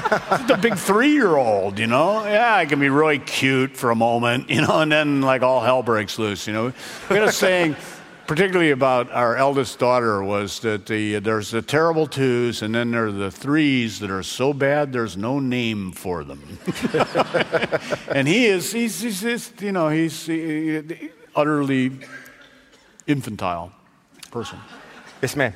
[0.46, 2.22] the big three-year-old, you know.
[2.26, 5.62] Yeah, I can be really cute for a moment, you know, and then like all
[5.62, 6.74] hell breaks loose, you know.
[7.08, 7.74] We had a saying,
[8.26, 13.06] particularly about our eldest daughter, was that the there's the terrible twos, and then there
[13.06, 16.58] are the threes that are so bad there's no name for them.
[18.08, 20.82] and he is, he's, he's just, you know, he's he,
[21.36, 21.92] utterly
[23.06, 23.72] infantile
[24.30, 24.58] person.
[25.22, 25.52] Yes, ma'am.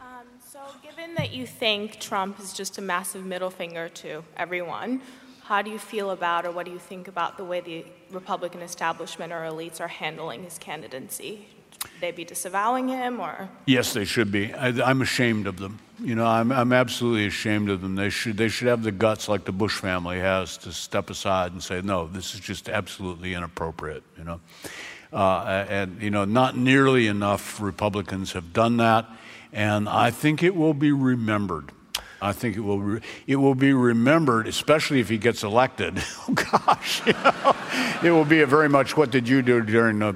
[0.00, 5.00] Um, so, given that you think Trump is just a massive middle finger to everyone,
[5.44, 8.62] how do you feel about, or what do you think about the way the Republican
[8.62, 11.46] establishment or elites are handling his candidacy?
[11.82, 13.48] Should they be disavowing him, or?
[13.66, 14.52] Yes, they should be.
[14.52, 15.78] I, am ashamed of them.
[16.00, 17.94] You know, I'm, I'm absolutely ashamed of them.
[17.94, 21.52] They should, they should have the guts like the Bush family has to step aside
[21.52, 24.40] and say, no, this is just absolutely inappropriate, you know.
[25.16, 29.06] Uh, and, you know, not nearly enough Republicans have done that.
[29.50, 31.72] And I think it will be remembered.
[32.20, 36.02] I think it will, re- it will be remembered, especially if he gets elected.
[36.28, 37.54] Oh, gosh, know,
[38.02, 40.12] it will be a very much what did you do during the,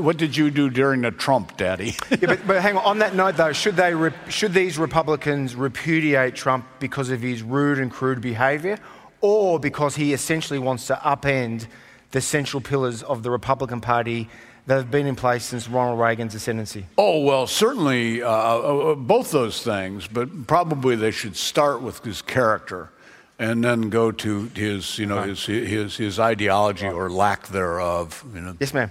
[0.00, 1.94] what did you do during the Trump, Daddy?
[2.10, 2.84] yeah, but, but, hang on.
[2.84, 7.42] On that note, though, should, they re- should these Republicans repudiate Trump because of his
[7.42, 8.78] rude and crude behaviour
[9.20, 11.66] or because he essentially wants to upend
[12.10, 14.28] the central pillars of the Republican Party
[14.66, 16.86] that have been in place since Ronald Reagan's ascendancy?
[16.98, 22.22] Oh, well, certainly uh, uh, both those things, but probably they should start with his
[22.22, 22.90] character
[23.38, 25.30] and then go to his, you know, right.
[25.30, 26.94] his, his, his ideology right.
[26.94, 28.24] or lack thereof.
[28.34, 28.56] You know.
[28.60, 28.90] Yes, ma'am.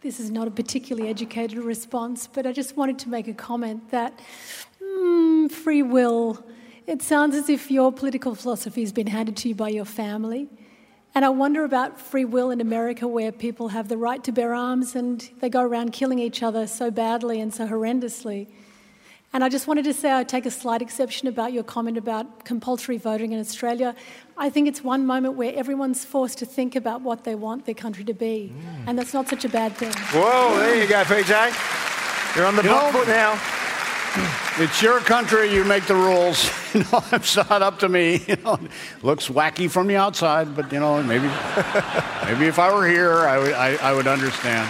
[0.00, 3.90] This is not a particularly educated response, but I just wanted to make a comment
[3.90, 4.18] that
[4.82, 6.44] mm, free will,
[6.86, 10.48] it sounds as if your political philosophy has been handed to you by your family.
[11.16, 14.52] And I wonder about free will in America, where people have the right to bear
[14.52, 18.48] arms and they go around killing each other so badly and so horrendously.
[19.32, 22.44] And I just wanted to say I take a slight exception about your comment about
[22.44, 23.96] compulsory voting in Australia.
[24.36, 27.74] I think it's one moment where everyone's forced to think about what they want their
[27.74, 28.52] country to be.
[28.54, 28.88] Mm.
[28.88, 29.94] And that's not such a bad thing.
[30.12, 32.36] Whoa, there you go, PJ.
[32.36, 33.40] You're on the you foot now.
[34.58, 35.52] It's your country.
[35.52, 36.50] You make the rules.
[36.76, 38.22] You know, it's not up to me.
[38.28, 38.58] You know,
[39.02, 41.28] looks wacky from the outside, but you know, maybe,
[42.24, 44.68] maybe if I were here, I would, I, would understand.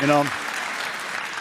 [0.00, 0.24] You know.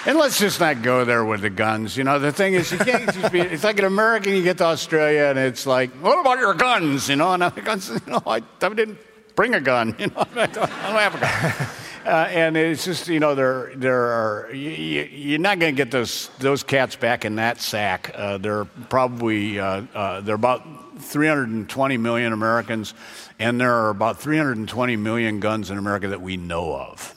[0.08, 1.96] And let's just not go there with the guns.
[1.96, 4.58] You know, the thing is, you can't just be, it's like an American, you get
[4.58, 7.08] to Australia and it's like, what about your guns?
[7.08, 8.98] You know, and I'm, you know, I, I didn't
[9.36, 9.96] bring a gun.
[10.00, 11.81] You know, I don't, I don't have a gun.
[12.06, 15.92] Uh, and it's just you know there there are you, are not going to get
[15.92, 18.12] those those cats back in that sack.
[18.16, 20.64] Uh, they're probably uh, uh they're about
[21.00, 22.94] 320 million Americans,
[23.40, 27.16] and there are about 320 million guns in America that we know of,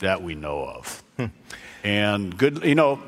[0.00, 1.02] that we know of.
[1.16, 1.26] Hmm.
[1.84, 3.02] And good, you know,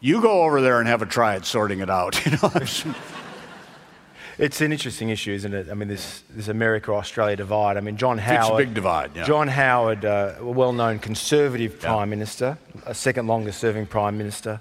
[0.00, 2.20] you go over there and have a try at sorting it out.
[2.26, 2.50] You know.
[4.42, 5.68] It's an interesting issue, isn't it?
[5.70, 7.76] I mean, this, this America Australia divide.
[7.76, 8.40] I mean, John Howard.
[8.40, 9.22] It's a big divide, yeah.
[9.22, 11.86] John Howard, uh, a well known conservative yeah.
[11.86, 14.60] Prime Minister, a second longest serving Prime Minister.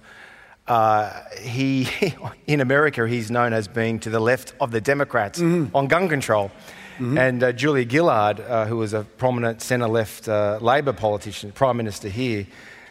[0.67, 1.87] Uh, he,
[2.45, 5.75] in America, he's known as being to the left of the Democrats mm-hmm.
[5.75, 6.51] on gun control.
[6.97, 7.17] Mm-hmm.
[7.17, 11.77] And uh, Julia Gillard, uh, who was a prominent centre left uh, Labor politician, Prime
[11.77, 12.45] Minister here,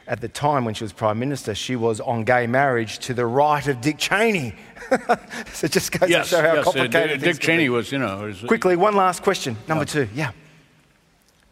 [0.07, 3.27] at the time when she was Prime Minister, she was on gay marriage to the
[3.27, 4.55] right of Dick Cheney.
[5.53, 6.65] so it just goes yes, to show how yes.
[6.65, 8.25] complicated uh, Dick Cheney was, you know.
[8.25, 9.57] Was, Quickly, one last question.
[9.69, 10.33] Number two, yeah.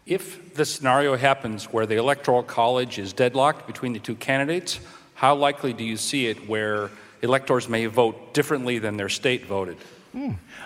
[0.07, 4.81] If the scenario happens where the Electoral College is deadlocked between the two candidates,
[5.15, 6.91] how likely do you see it where
[7.23, 9.77] electors may vote differently than their state voted?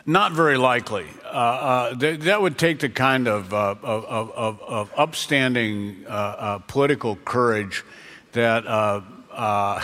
[0.06, 1.06] Not very likely.
[1.24, 6.10] Uh, uh, th- that would take the kind of, uh, of, of, of, upstanding uh,
[6.10, 7.84] uh, political courage
[8.32, 8.66] that.
[8.66, 9.02] Uh,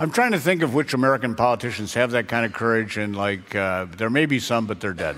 [0.00, 3.50] I'm trying to think of which American politicians have that kind of courage, and like,
[3.50, 5.14] there may be some, but they're dead.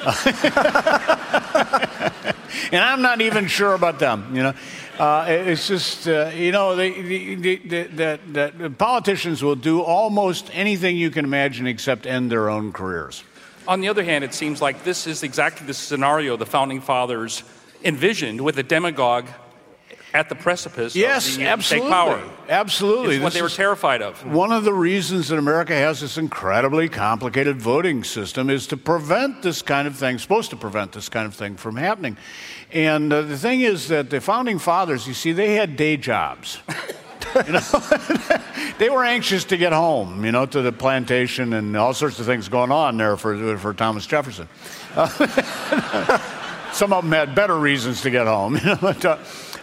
[2.70, 4.52] and I'm not even sure about them, you know.
[4.98, 6.88] Uh, it's just, uh, you know, the,
[8.78, 13.22] politicians will do almost anything you can imagine except end their own careers.
[13.68, 17.42] On the other hand, it seems like this is exactly the scenario the founding fathers
[17.84, 19.28] envisioned with a demagogue
[20.14, 21.90] at the precipice yes, of the absolutely.
[21.90, 22.22] power.
[22.48, 23.16] Absolutely.
[23.16, 24.24] It's what they were terrified of.
[24.24, 29.42] One of the reasons that America has this incredibly complicated voting system is to prevent
[29.42, 32.16] this kind of thing, supposed to prevent this kind of thing from happening.
[32.72, 36.58] And uh, the thing is that the founding fathers, you see, they had day jobs.
[37.46, 37.60] you know,
[38.78, 42.26] they were anxious to get home, you know, to the plantation and all sorts of
[42.26, 44.48] things going on there for, for Thomas Jefferson.
[44.94, 45.08] Uh,
[46.72, 49.18] some of them had better reasons to get home, you know, but, uh,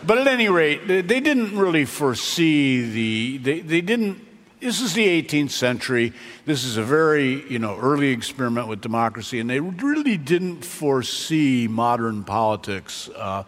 [0.05, 4.19] but at any rate, they didn't really foresee the, they, they didn't,
[4.59, 6.13] this is the 18th century.
[6.45, 11.67] This is a very, you know, early experiment with democracy, and they really didn't foresee
[11.67, 13.43] modern politics, uh,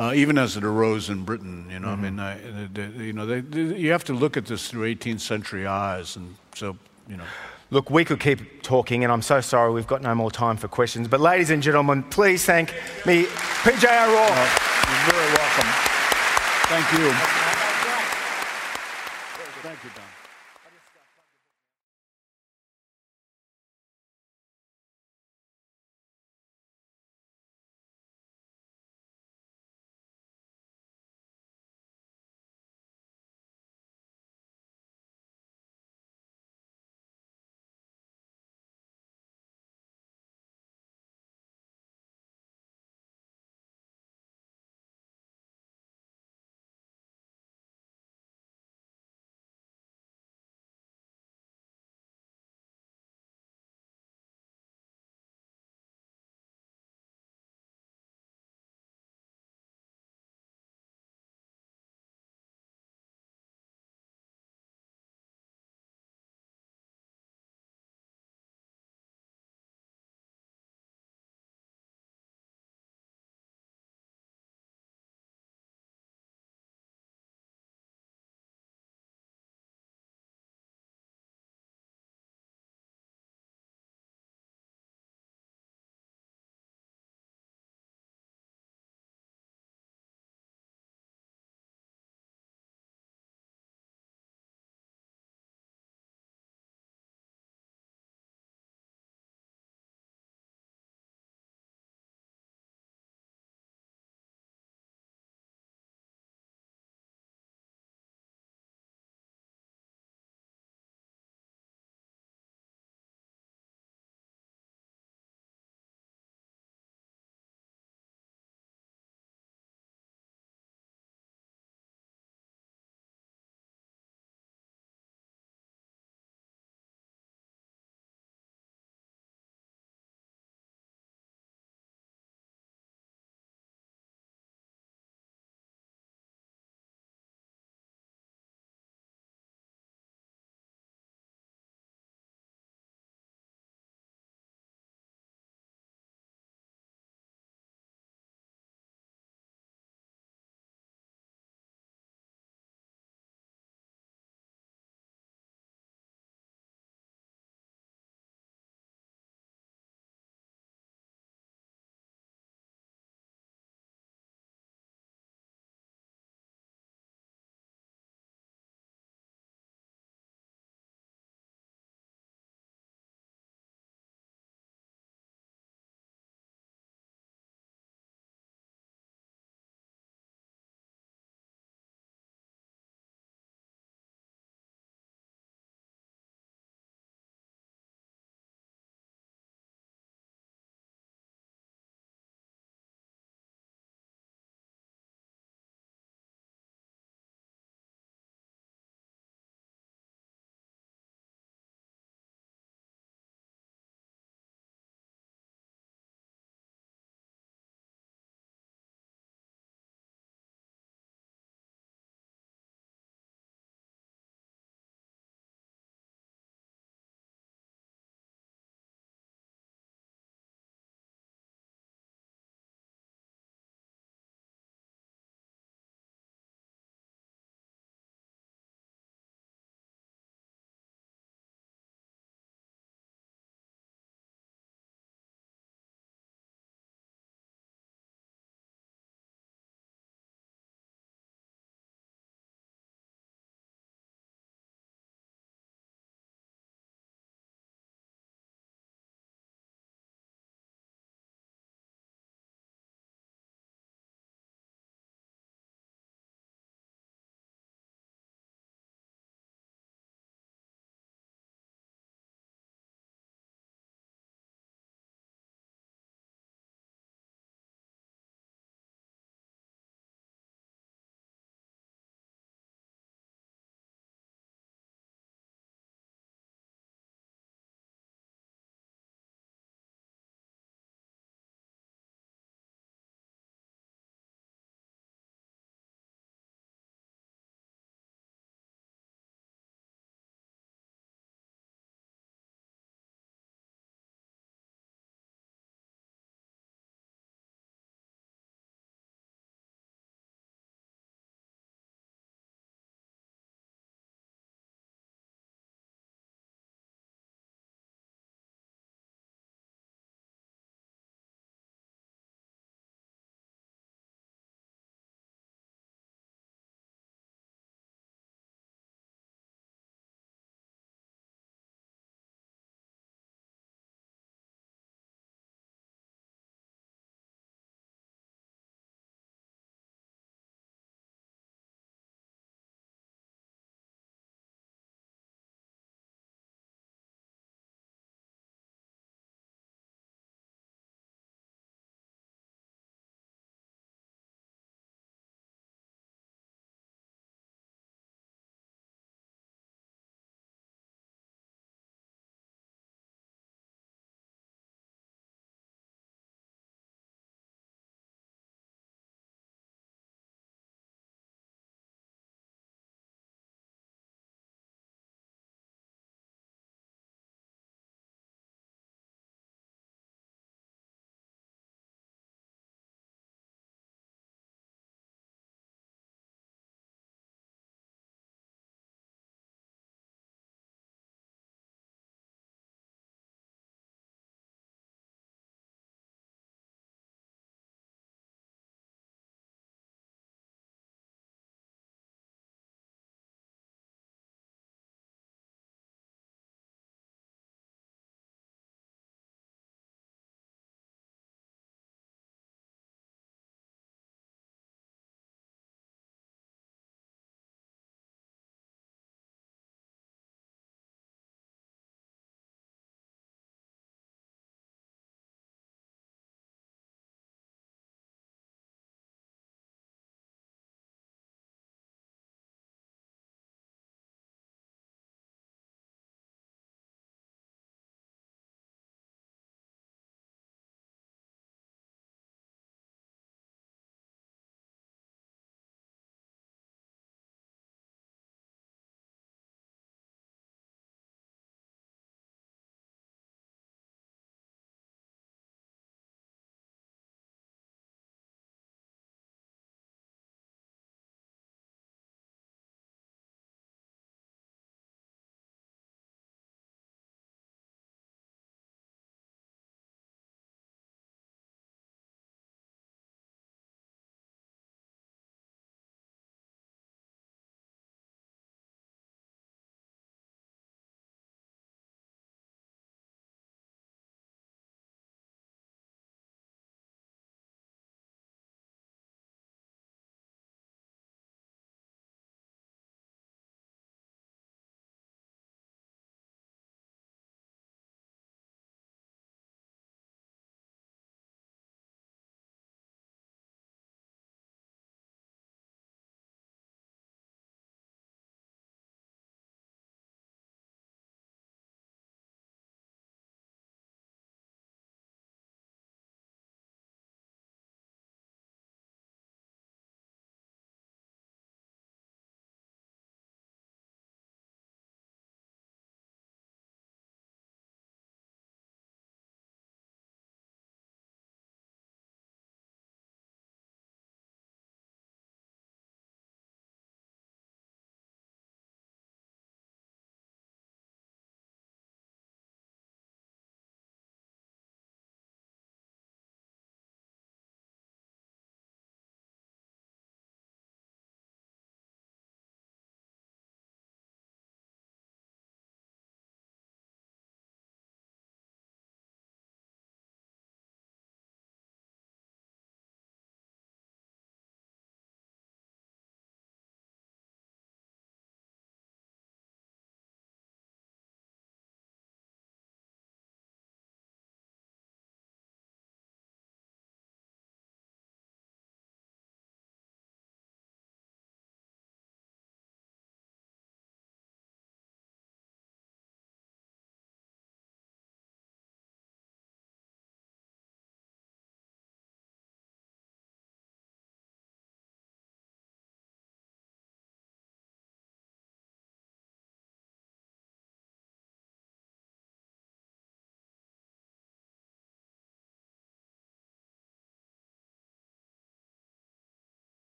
[0.00, 1.66] uh, even as it arose in Britain.
[1.70, 2.20] You know, mm-hmm.
[2.20, 5.20] I mean, I, you know, they, they, you have to look at this through 18th
[5.20, 6.76] century eyes, and so,
[7.08, 7.24] you know.
[7.70, 10.68] Look, we could keep talking, and I'm so sorry we've got no more time for
[10.68, 11.08] questions.
[11.08, 12.72] But, ladies and gentlemen, please thank
[13.04, 14.50] me, PJ O'Rourke.
[14.86, 15.95] you're very welcome.
[16.68, 17.45] Thank you.